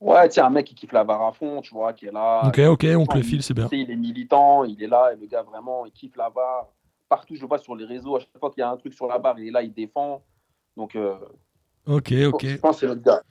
Ouais, 0.00 0.30
sais, 0.30 0.40
un 0.42 0.50
mec 0.50 0.66
qui 0.66 0.74
kiffe 0.74 0.92
la 0.92 1.02
VAR 1.02 1.22
à 1.22 1.32
fond, 1.32 1.62
tu 1.62 1.72
vois, 1.72 1.92
qui 1.94 2.06
est 2.06 2.12
là. 2.12 2.46
Ok, 2.46 2.58
ok, 2.58 2.86
oncle 2.96 3.18
il- 3.18 3.24
Phil, 3.24 3.42
c'est 3.42 3.54
bien. 3.54 3.68
Il 3.72 3.90
est 3.90 3.96
militant, 3.96 4.64
il 4.64 4.82
est 4.82 4.86
là, 4.86 5.12
et 5.12 5.16
le 5.16 5.26
gars, 5.26 5.42
vraiment, 5.42 5.86
il 5.86 5.92
kiffe 5.92 6.14
la 6.16 6.28
VAR. 6.28 6.68
Partout, 7.16 7.34
je 7.36 7.46
vois 7.46 7.58
sur 7.58 7.74
les 7.76 7.84
réseaux, 7.84 8.16
à 8.16 8.20
chaque 8.20 8.38
fois 8.40 8.50
qu'il 8.50 8.60
y 8.60 8.64
a 8.64 8.70
un 8.70 8.76
truc 8.76 8.92
sur 8.94 9.06
la 9.06 9.18
barre, 9.18 9.38
il 9.38 9.48
est 9.48 9.50
là, 9.50 9.62
il 9.62 9.72
défend. 9.72 10.22
Donc, 10.76 10.96
euh, 10.96 11.14
Ok, 11.86 12.12
ok. 12.32 12.46
je 12.46 12.56
pense 12.56 12.76
que 12.76 12.80
c'est 12.80 12.86
notre 12.86 13.02
gars. 13.02 13.22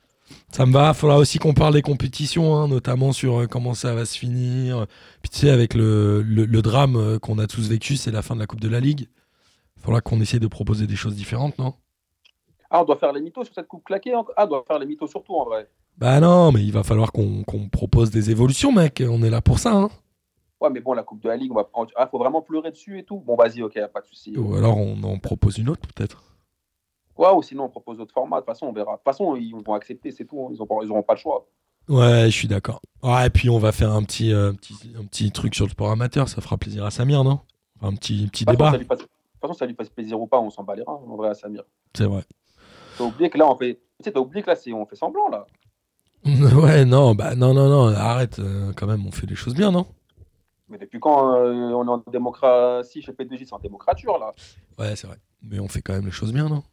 Ça 0.49 0.65
me 0.65 0.71
va. 0.71 0.89
Il 0.89 0.93
faudra 0.95 1.17
aussi 1.17 1.37
qu'on 1.37 1.53
parle 1.53 1.73
des 1.73 1.81
compétitions, 1.81 2.55
hein, 2.55 2.67
notamment 2.67 3.11
sur 3.11 3.41
euh, 3.41 3.47
comment 3.47 3.73
ça 3.73 3.93
va 3.93 4.05
se 4.05 4.17
finir. 4.17 4.85
Puis 5.21 5.29
tu 5.29 5.39
sais, 5.39 5.49
avec 5.49 5.73
le, 5.73 6.21
le- 6.21 6.45
le 6.45 6.61
drame 6.61 6.95
euh, 6.95 7.19
qu'on 7.19 7.39
a 7.39 7.47
tous 7.47 7.67
vécu, 7.69 7.97
c'est 7.97 8.11
la 8.11 8.21
fin 8.21 8.33
de 8.35 8.39
la 8.39 8.45
Coupe 8.47 8.61
de 8.61 8.69
la 8.69 8.79
Ligue. 8.79 9.07
Il 9.77 9.83
faudra 9.83 9.99
qu'on 10.01 10.21
essaie 10.21 10.39
de 10.39 10.47
proposer 10.47 10.87
des 10.87 10.95
choses 10.95 11.15
différentes, 11.15 11.57
non? 11.59 11.73
Ah, 12.69 12.81
on 12.81 12.85
doit 12.85 12.97
faire 12.97 13.11
les 13.11 13.21
mythos 13.21 13.43
sur 13.43 13.53
cette 13.53 13.67
coupe 13.67 13.83
claquée 13.83 14.13
Ah, 14.13 14.45
on 14.45 14.47
doit 14.47 14.63
faire 14.65 14.79
les 14.79 14.85
mythos 14.85 15.07
surtout 15.07 15.35
en 15.35 15.45
vrai. 15.45 15.69
Bah 15.97 16.19
non, 16.21 16.51
mais 16.53 16.63
il 16.63 16.71
va 16.71 16.83
falloir 16.83 17.11
qu'on 17.11 17.43
qu'on 17.43 17.67
propose 17.69 18.09
des 18.09 18.31
évolutions, 18.31 18.71
mec. 18.71 19.03
On 19.07 19.21
est 19.23 19.29
là 19.29 19.41
pour 19.41 19.59
ça. 19.59 19.73
Hein. 19.73 19.89
Ouais, 20.63 20.69
mais 20.69 20.79
bon, 20.79 20.93
la 20.93 21.03
Coupe 21.03 21.21
de 21.21 21.27
la 21.27 21.35
Ligue, 21.35 21.51
il 21.53 21.85
ah, 21.97 22.07
faut 22.07 22.17
vraiment 22.17 22.41
pleurer 22.41 22.71
dessus 22.71 22.97
et 22.97 23.03
tout. 23.03 23.19
Bon, 23.19 23.35
vas-y, 23.35 23.61
ok, 23.61 23.77
pas 23.93 23.99
de 23.99 24.05
souci. 24.05 24.33
Ou 24.37 24.55
alors 24.55 24.77
on 24.77 25.03
en 25.03 25.19
propose 25.19 25.57
une 25.57 25.67
autre, 25.67 25.81
peut-être. 25.93 26.23
Ouais, 27.17 27.29
ou 27.35 27.43
sinon 27.43 27.65
on 27.65 27.69
propose 27.69 27.97
d'autres 27.97 28.13
formats. 28.13 28.37
De 28.37 28.41
toute 28.45 28.53
façon, 28.53 28.67
on 28.67 28.71
verra. 28.71 28.93
De 28.93 28.97
toute 28.97 29.03
façon, 29.03 29.35
ils 29.35 29.53
vont 29.53 29.73
accepter, 29.73 30.11
c'est 30.11 30.23
tout. 30.23 30.49
Ils 30.53 30.57
n'auront 30.57 30.81
ils 30.81 30.89
auront 30.89 31.03
pas 31.03 31.15
le 31.15 31.19
choix. 31.19 31.45
Ouais, 31.89 32.27
je 32.27 32.29
suis 32.29 32.47
d'accord. 32.47 32.79
Ouais, 33.01 33.27
et 33.27 33.29
puis 33.29 33.49
on 33.49 33.59
va 33.59 33.73
faire 33.73 33.91
un 33.91 34.03
petit, 34.03 34.31
euh, 34.31 34.53
petit, 34.53 34.75
un 34.97 35.03
petit 35.03 35.31
truc 35.33 35.53
sur 35.53 35.65
le 35.65 35.71
sport 35.71 35.91
amateur. 35.91 36.29
Ça 36.29 36.39
fera 36.39 36.55
plaisir 36.55 36.85
à 36.85 36.91
Samir, 36.91 37.25
non? 37.25 37.41
Enfin, 37.77 37.89
Un 37.89 37.95
petit, 37.95 38.27
petit 38.27 38.45
façon, 38.45 38.53
débat. 38.55 38.71
fasse- 38.71 38.99
de 38.99 39.03
toute 39.03 39.09
façon, 39.41 39.53
ça 39.53 39.65
lui 39.65 39.75
fasse 39.75 39.89
plaisir 39.89 40.19
ou 40.21 40.27
pas, 40.27 40.39
on 40.39 40.49
s'en 40.49 40.63
bat 40.63 40.75
les 40.75 40.83
reins, 40.83 40.93
en 40.93 41.17
vrai, 41.17 41.27
à 41.27 41.33
Samir. 41.33 41.63
C'est 41.93 42.05
vrai. 42.05 42.23
T'as 42.97 43.03
oublié 43.03 43.29
que 43.29 43.37
là, 43.37 43.51
on 43.51 43.57
fait. 43.57 43.81
Tu 44.01 44.09
sais, 44.09 44.17
oublié 44.17 44.41
que 44.43 44.49
là, 44.49 44.55
on 44.77 44.85
fait 44.85 44.95
semblant, 44.95 45.27
là. 45.27 45.45
Ouais, 46.25 46.85
non, 46.85 47.15
bah 47.15 47.35
non, 47.35 47.53
non, 47.53 47.67
non. 47.67 47.93
Arrête, 47.93 48.39
euh, 48.39 48.71
quand 48.77 48.87
même, 48.87 49.05
on 49.05 49.11
fait 49.11 49.27
les 49.27 49.35
choses 49.35 49.55
bien, 49.55 49.71
non? 49.71 49.85
Mais 50.73 50.79
depuis 50.79 50.99
quand 50.99 51.35
euh, 51.35 51.53
on 51.73 51.85
est 51.85 51.89
en 51.91 52.03
démocratie 52.11 53.03
chez 53.03 53.11
P2J, 53.11 53.45
c'est 53.45 53.53
en 53.53 53.59
démocrature, 53.59 54.17
là 54.17 54.33
Ouais, 54.79 54.95
c'est 54.95 55.05
vrai. 55.05 55.17
Mais 55.43 55.59
on 55.59 55.67
fait 55.67 55.83
quand 55.83 55.93
même 55.93 56.05
les 56.05 56.11
choses 56.11 56.33
bien, 56.33 56.49
non? 56.49 56.63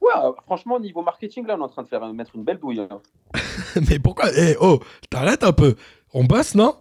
Ouais, 0.00 0.12
euh, 0.16 0.30
franchement, 0.44 0.78
niveau 0.78 1.02
marketing, 1.02 1.44
là, 1.44 1.56
on 1.56 1.60
est 1.60 1.64
en 1.64 1.68
train 1.68 1.82
de 1.82 1.88
faire 1.88 2.06
mettre 2.12 2.36
une 2.36 2.44
belle 2.44 2.58
douille. 2.60 2.86
hein. 2.88 3.00
Mais 3.90 3.98
pourquoi? 3.98 4.26
Eh, 4.36 4.54
oh, 4.60 4.78
t'arrêtes 5.10 5.42
un 5.42 5.52
peu. 5.52 5.74
On 6.14 6.22
bosse, 6.22 6.54
non? 6.54 6.76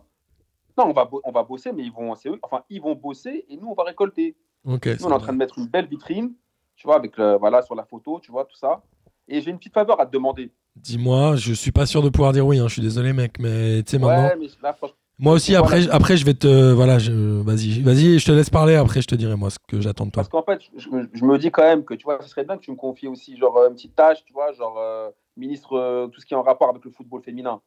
Non, 0.77 0.86
on 0.86 0.93
va, 0.93 1.05
bo- 1.05 1.21
on 1.24 1.31
va 1.31 1.41
bosser, 1.41 1.71
mais 1.74 1.81
ils 1.83 1.91
vont, 1.91 2.13
c'est 2.15 2.29
eux, 2.29 2.38
enfin, 2.43 2.63
ils 2.69 2.79
vont 2.81 2.93
bosser 2.95 3.43
et 3.50 3.57
nous, 3.57 3.67
on 3.69 3.74
va 3.74 3.83
récolter. 3.83 4.36
Ok. 4.65 4.86
Nous, 4.86 5.05
on 5.05 5.09
est 5.09 5.13
en 5.13 5.17
train 5.19 5.33
de 5.33 5.38
mettre 5.39 5.57
une 5.57 5.65
belle 5.67 5.88
vitrine, 5.88 6.33
tu 6.75 6.86
vois, 6.86 6.95
avec 6.95 7.17
le, 7.17 7.38
voilà, 7.38 7.62
sur 7.63 7.74
la 7.75 7.83
photo, 7.86 8.19
tu 8.21 8.31
vois, 8.31 8.45
tout 8.45 8.55
ça. 8.55 8.81
Et 9.27 9.41
j'ai 9.41 9.50
une 9.50 9.57
petite 9.57 9.74
faveur 9.74 10.00
à 10.00 10.05
te 10.05 10.12
demander. 10.12 10.51
Dis-moi, 10.77 11.36
je 11.36 11.53
suis 11.53 11.71
pas 11.71 11.88
sûr 11.88 12.01
de 12.03 12.09
pouvoir 12.09 12.31
dire 12.33 12.45
oui, 12.45 12.59
hein, 12.59 12.67
je 12.67 12.74
suis 12.74 12.81
désolé, 12.81 13.12
mec, 13.13 13.39
mais 13.39 13.81
tu 13.83 13.91
sais, 13.91 14.00
maintenant. 14.00 14.24
Ouais, 14.24 14.36
mais 14.38 14.48
là, 14.62 14.74
franchement, 14.74 14.95
Moi 15.21 15.33
aussi, 15.33 15.51
Voilà. 15.51 15.65
après, 15.65 15.81
je- 15.81 15.89
après, 15.89 16.17
je 16.17 16.25
vais 16.25 16.33
te. 16.33 16.71
Voilà, 16.71 16.97
vas-y, 16.97 17.81
vas-y, 17.81 18.19
je 18.19 18.25
te 18.25 18.31
laisse 18.31 18.49
parler, 18.49 18.75
après, 18.75 19.01
je 19.01 19.07
te 19.07 19.15
dirai, 19.15 19.35
moi, 19.35 19.49
ce 19.49 19.59
que 19.67 19.81
j'attends 19.81 20.05
de 20.05 20.11
toi. 20.11 20.23
parce 20.23 20.29
qu'en 20.29 20.43
fait, 20.43 20.61
je, 20.77 20.89
me- 20.89 21.09
je 21.13 21.25
me 21.25 21.38
dis 21.38 21.51
quand 21.51 21.63
même 21.63 21.83
que, 21.83 21.93
tu 21.93 22.05
vois, 22.05 22.21
ce 22.21 22.29
serait 22.29 22.45
bien 22.45 22.55
que 22.57 22.61
tu 22.63 22.71
me 22.71 22.77
confies 22.77 23.07
aussi, 23.07 23.35
genre, 23.38 23.57
une 23.67 23.73
petite 23.75 23.95
tâche, 23.95 24.23
tu 24.25 24.31
vois, 24.33 24.53
genre, 24.53 24.77
euh, 24.79 25.09
ministre, 25.35 25.73
euh, 25.77 26.07
tout 26.07 26.21
ce 26.21 26.25
qui 26.25 26.33
est 26.33 26.38
en 26.38 26.41
rapport 26.41 26.69
avec 26.69 26.85
le 26.85 26.91
football 26.91 27.21
féminin. 27.21 27.59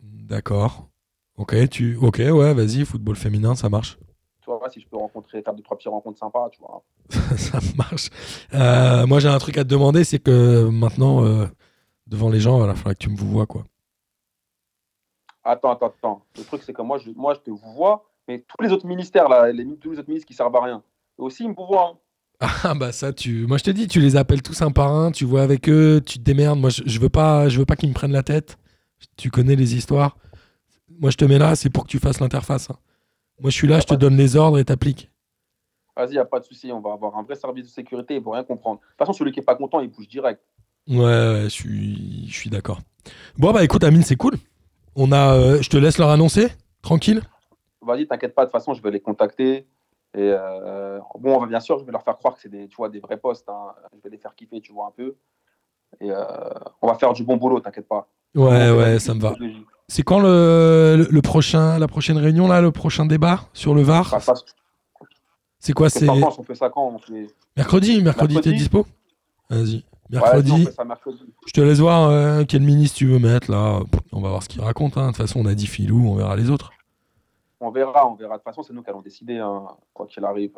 D'accord. 0.00 0.88
Ok, 1.36 1.68
tu. 1.68 1.96
Ok, 2.00 2.18
ouais, 2.18 2.54
vas-y, 2.54 2.84
football 2.84 3.16
féminin, 3.16 3.54
ça 3.56 3.68
marche. 3.68 3.98
Tu 4.42 4.46
vois, 4.50 4.70
si 4.70 4.80
je 4.80 4.86
peux 4.88 4.96
rencontrer, 4.96 5.42
faire 5.42 5.54
deux, 5.54 5.62
trois 5.62 5.76
petites 5.76 5.90
rencontres 5.90 6.18
sympas, 6.18 6.48
tu 6.52 6.60
vois. 6.60 6.82
ça 7.36 7.58
marche. 7.76 8.08
Euh, 8.54 9.04
moi, 9.06 9.18
j'ai 9.18 9.28
un 9.28 9.38
truc 9.38 9.58
à 9.58 9.64
te 9.64 9.68
demander, 9.68 10.04
c'est 10.04 10.18
que 10.20 10.68
maintenant, 10.68 11.24
devant 12.06 12.28
les 12.30 12.40
gens, 12.40 12.60
il 12.62 12.66
va 12.66 12.74
falloir 12.74 12.94
que 12.94 12.98
tu 13.04 13.10
me 13.10 13.16
vois, 13.16 13.46
quoi. 13.46 13.64
Attends, 15.44 15.70
attends, 15.72 15.86
attends. 15.98 16.22
Le 16.36 16.44
truc, 16.44 16.62
c'est 16.62 16.72
que 16.72 16.82
moi 16.82 16.98
je, 16.98 17.10
moi, 17.16 17.34
je 17.34 17.40
te 17.40 17.50
vois, 17.50 18.04
mais 18.28 18.40
tous 18.40 18.62
les 18.62 18.72
autres 18.72 18.86
ministères, 18.86 19.28
là, 19.28 19.50
les, 19.52 19.66
tous 19.78 19.92
les 19.92 19.98
autres 19.98 20.08
ministres 20.08 20.26
qui 20.28 20.34
servent 20.34 20.54
à 20.56 20.62
rien, 20.62 20.82
eux 21.18 21.22
aussi, 21.24 21.44
ils 21.44 21.50
me 21.50 21.54
voient. 21.54 21.94
hein. 21.94 21.98
Ah 22.64 22.74
bah 22.74 22.90
ça 22.92 23.12
tu 23.12 23.46
moi 23.46 23.58
je 23.58 23.64
te 23.64 23.70
dis 23.70 23.86
tu 23.86 24.00
les 24.00 24.16
appelles 24.16 24.40
tous 24.42 24.62
un 24.62 24.70
par 24.70 24.90
un 24.94 25.10
tu 25.12 25.26
vois 25.26 25.42
avec 25.42 25.68
eux 25.68 26.00
tu 26.04 26.18
te 26.18 26.24
démerdes 26.24 26.58
moi 26.58 26.70
je, 26.70 26.82
je 26.86 26.98
veux 26.98 27.10
pas 27.10 27.50
je 27.50 27.58
veux 27.58 27.66
pas 27.66 27.76
qu'ils 27.76 27.90
me 27.90 27.94
prennent 27.94 28.12
la 28.12 28.22
tête 28.22 28.56
tu 29.18 29.30
connais 29.30 29.56
les 29.56 29.74
histoires 29.76 30.16
moi 31.00 31.10
je 31.10 31.18
te 31.18 31.24
mets 31.26 31.38
là 31.38 31.54
c'est 31.54 31.68
pour 31.68 31.84
que 31.84 31.90
tu 31.90 31.98
fasses 31.98 32.18
l'interface 32.18 32.70
hein. 32.70 32.76
moi 33.40 33.50
je 33.50 33.56
suis 33.56 33.68
là 33.68 33.78
je 33.80 33.84
te 33.84 33.94
donne 33.94 34.16
les 34.16 34.36
ordres 34.36 34.58
et 34.58 34.64
t'appliques 34.64 35.10
Vas-y, 35.96 36.14
y 36.14 36.18
a 36.18 36.24
pas 36.24 36.40
de 36.40 36.44
souci, 36.46 36.72
on 36.72 36.80
va 36.80 36.92
avoir 36.94 37.14
un 37.18 37.24
vrai 37.24 37.34
service 37.34 37.64
de 37.64 37.68
sécurité, 37.70 38.14
ils 38.14 38.22
vont 38.22 38.30
rien 38.30 38.44
comprendre. 38.44 38.80
De 38.80 38.86
toute 38.86 38.96
façon, 38.98 39.12
celui 39.12 39.32
qui 39.32 39.40
est 39.40 39.42
pas 39.42 39.56
content, 39.56 39.80
il 39.80 39.88
bouge 39.90 40.08
direct. 40.08 40.40
ouais, 40.88 40.96
ouais 40.96 41.42
je 41.44 41.48
suis 41.48 42.26
je 42.28 42.32
suis 42.34 42.48
d'accord 42.50 42.80
bon 43.36 43.52
bah 43.52 43.62
écoute 43.64 43.84
Amine 43.84 44.02
c'est 44.02 44.16
cool 44.16 44.34
on 44.96 45.12
a 45.12 45.34
euh, 45.34 45.62
je 45.62 45.68
te 45.70 45.76
laisse 45.76 45.98
leur 45.98 46.10
annoncer 46.10 46.48
tranquille 46.82 47.22
Vas-y, 47.82 48.06
t'inquiète 48.06 48.34
pas, 48.34 48.42
de 48.42 48.50
toute 48.50 48.52
façon, 48.58 48.74
je 48.74 48.82
vais 48.82 48.90
les 48.90 49.00
contacter. 49.00 49.66
Et 50.14 50.18
euh, 50.18 50.98
bon, 51.18 51.36
on 51.36 51.40
va- 51.40 51.46
bien 51.46 51.60
sûr, 51.60 51.78
je 51.78 51.84
vais 51.84 51.92
leur 51.92 52.02
faire 52.02 52.18
croire 52.18 52.34
que 52.34 52.40
c'est 52.40 52.48
des, 52.50 52.68
tu 52.68 52.76
vois, 52.76 52.88
des 52.90 53.00
vrais 53.00 53.16
postes. 53.16 53.48
hein. 53.48 53.68
Je 53.96 54.02
vais 54.02 54.10
les 54.10 54.18
faire 54.18 54.34
kiffer, 54.34 54.60
tu 54.60 54.72
vois, 54.72 54.86
un 54.88 54.90
peu. 54.90 55.14
Et 56.00 56.10
euh, 56.10 56.24
on 56.82 56.88
va 56.88 56.94
faire 56.94 57.12
du 57.14 57.24
bon 57.24 57.36
boulot, 57.36 57.60
t'inquiète 57.60 57.88
pas. 57.88 58.06
ouais 58.34 58.70
ouais 58.70 58.98
ça 58.98 59.14
me 59.14 59.20
va 59.20 59.32
P2J. 59.32 59.64
c'est 59.88 60.02
quand 60.04 60.20
le, 60.20 60.96
le, 60.98 61.08
le 61.10 61.22
prochain 61.22 61.78
la 61.80 61.88
prochaine 61.88 62.16
réunion 62.18 62.46
là 62.46 62.60
le 62.60 62.70
prochain 62.70 63.06
débat 63.06 63.40
sur 63.54 63.74
le 63.74 63.82
VAR? 63.82 64.14
C'est 65.58 65.72
quoi 65.72 65.90
c'est 65.90 66.08
On 66.08 66.42
fait 66.44 66.54
ça 66.54 66.70
quand 66.70 66.86
on 66.86 66.98
fait... 66.98 67.26
mercredi 67.56 68.02
mercredi 68.02 68.34
t'es 68.34 68.50
Mercredi 68.50 68.56
dispo? 68.56 68.86
Vas-y 69.50 69.84
Ouais, 70.12 70.20
mercredi 70.20 70.50
non, 70.50 70.56
fait 70.66 70.72
ça 70.72 70.84
mercredi. 70.84 71.22
Je 71.46 71.52
te 71.52 71.60
laisse 71.60 71.78
voir 71.78 72.08
euh, 72.10 72.44
quel 72.48 72.62
ministre 72.62 72.98
tu 72.98 73.06
veux 73.06 73.18
mettre 73.18 73.50
là. 73.50 73.80
On 74.12 74.20
va 74.20 74.28
voir 74.30 74.42
ce 74.42 74.48
qu'il 74.48 74.60
raconte. 74.60 74.96
hein. 74.96 75.02
De 75.02 75.06
toute 75.08 75.16
façon, 75.18 75.40
on 75.40 75.46
a 75.46 75.54
dit 75.54 75.66
filou, 75.66 76.08
on 76.08 76.14
verra 76.16 76.34
les 76.36 76.50
autres. 76.50 76.70
On 77.60 77.70
verra, 77.70 78.08
on 78.08 78.14
verra. 78.14 78.34
De 78.34 78.38
toute 78.38 78.44
façon, 78.44 78.62
c'est 78.62 78.72
nous 78.72 78.82
qui 78.82 78.90
allons 78.90 79.02
décider, 79.02 79.38
hein, 79.38 79.62
quoi 79.94 80.06
qu'il 80.06 80.24
arrive. 80.24 80.50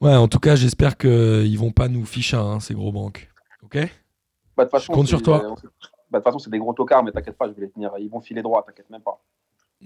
Ouais, 0.00 0.14
en 0.14 0.28
tout 0.28 0.38
cas, 0.38 0.54
j'espère 0.56 0.96
qu'ils 0.96 1.58
vont 1.58 1.72
pas 1.72 1.88
nous 1.88 2.04
ficher 2.04 2.36
hein, 2.36 2.60
ces 2.60 2.74
gros 2.74 2.92
banques. 2.92 3.28
Ok? 3.62 3.76
Bah, 4.56 4.64
de 4.64 4.70
toute 4.70 4.70
façon, 4.70 4.92
compte 4.92 5.06
sur 5.08 5.22
toi. 5.22 5.38
sait- 5.60 5.66
Bah, 6.10 6.18
de 6.18 6.22
toute 6.22 6.24
façon, 6.24 6.38
c'est 6.38 6.50
des 6.50 6.58
gros 6.58 6.72
tocards, 6.72 7.02
mais 7.04 7.12
t'inquiète 7.12 7.36
pas, 7.36 7.48
je 7.48 7.52
vais 7.52 7.62
les 7.62 7.70
tenir. 7.70 7.92
Ils 7.98 8.08
vont 8.10 8.20
filer 8.20 8.42
droit, 8.42 8.62
t'inquiète 8.64 8.90
même 8.90 9.00
pas. 9.02 9.20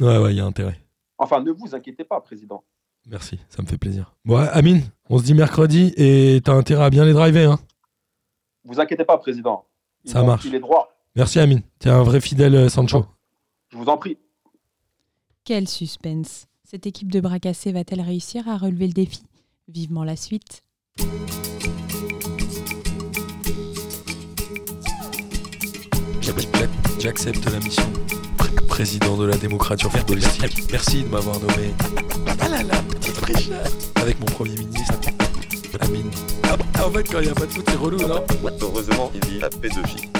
Ouais, 0.00 0.18
ouais, 0.18 0.32
il 0.32 0.36
y 0.36 0.40
a 0.40 0.44
intérêt. 0.44 0.78
Enfin, 1.18 1.40
ne 1.40 1.50
vous 1.52 1.74
inquiétez 1.74 2.04
pas, 2.04 2.20
président. 2.20 2.62
Merci, 3.06 3.38
ça 3.50 3.62
me 3.62 3.68
fait 3.68 3.78
plaisir. 3.78 4.12
Bon, 4.24 4.38
ouais, 4.40 4.48
Amine, 4.52 4.82
on 5.10 5.18
se 5.18 5.24
dit 5.24 5.34
mercredi 5.34 5.92
et 5.96 6.40
t'as 6.42 6.54
intérêt 6.54 6.84
à 6.84 6.90
bien 6.90 7.04
les 7.04 7.12
driver. 7.12 7.52
Hein. 7.52 7.58
Vous 8.64 8.80
inquiétez 8.80 9.04
pas, 9.04 9.18
président. 9.18 9.64
Ils 10.04 10.10
Ça 10.10 10.22
marche. 10.22 10.42
filer 10.42 10.60
droit. 10.60 10.88
Merci, 11.16 11.38
Amine. 11.38 11.62
T'es 11.78 11.90
un 11.90 12.02
vrai 12.02 12.20
fidèle 12.20 12.54
euh, 12.54 12.68
Sancho. 12.68 13.06
Je 13.70 13.76
vous 13.76 13.86
en 13.86 13.96
prie. 13.96 14.18
Quel 15.44 15.68
suspense 15.68 16.46
Cette 16.64 16.86
équipe 16.86 17.12
de 17.12 17.20
bras 17.20 17.38
cassés 17.38 17.72
va-t-elle 17.72 18.00
réussir 18.00 18.48
à 18.48 18.56
relever 18.56 18.86
le 18.86 18.92
défi? 18.92 19.22
Vivement 19.68 20.04
la 20.04 20.16
suite. 20.16 20.62
J'accepte 26.98 27.44
la 27.50 27.58
mission. 27.60 27.84
Président 28.68 29.16
de 29.16 29.26
la 29.26 29.36
démocratie 29.36 29.84
footballistique. 29.90 30.64
Merci 30.72 31.02
de 31.02 31.08
m'avoir 31.08 31.38
nommé. 31.40 31.74
Ah 32.40 32.48
là 32.48 32.62
là, 32.62 32.74
petit 32.90 33.12
tricheur. 33.12 33.62
Avec 33.96 34.18
mon 34.20 34.26
premier 34.26 34.56
ministre. 34.56 34.94
Ah, 35.80 36.86
en 36.86 36.90
fait, 36.90 37.02
quand 37.04 37.18
il 37.20 37.24
n'y 37.24 37.30
a 37.30 37.34
pas 37.34 37.46
de 37.46 37.52
foot, 37.52 37.64
c'est 37.68 37.76
relou, 37.76 37.98
non? 37.98 38.22
Heureusement, 38.60 39.10
il 39.14 39.38
y 39.38 39.42
a 39.42 39.48
P2J. 39.48 40.13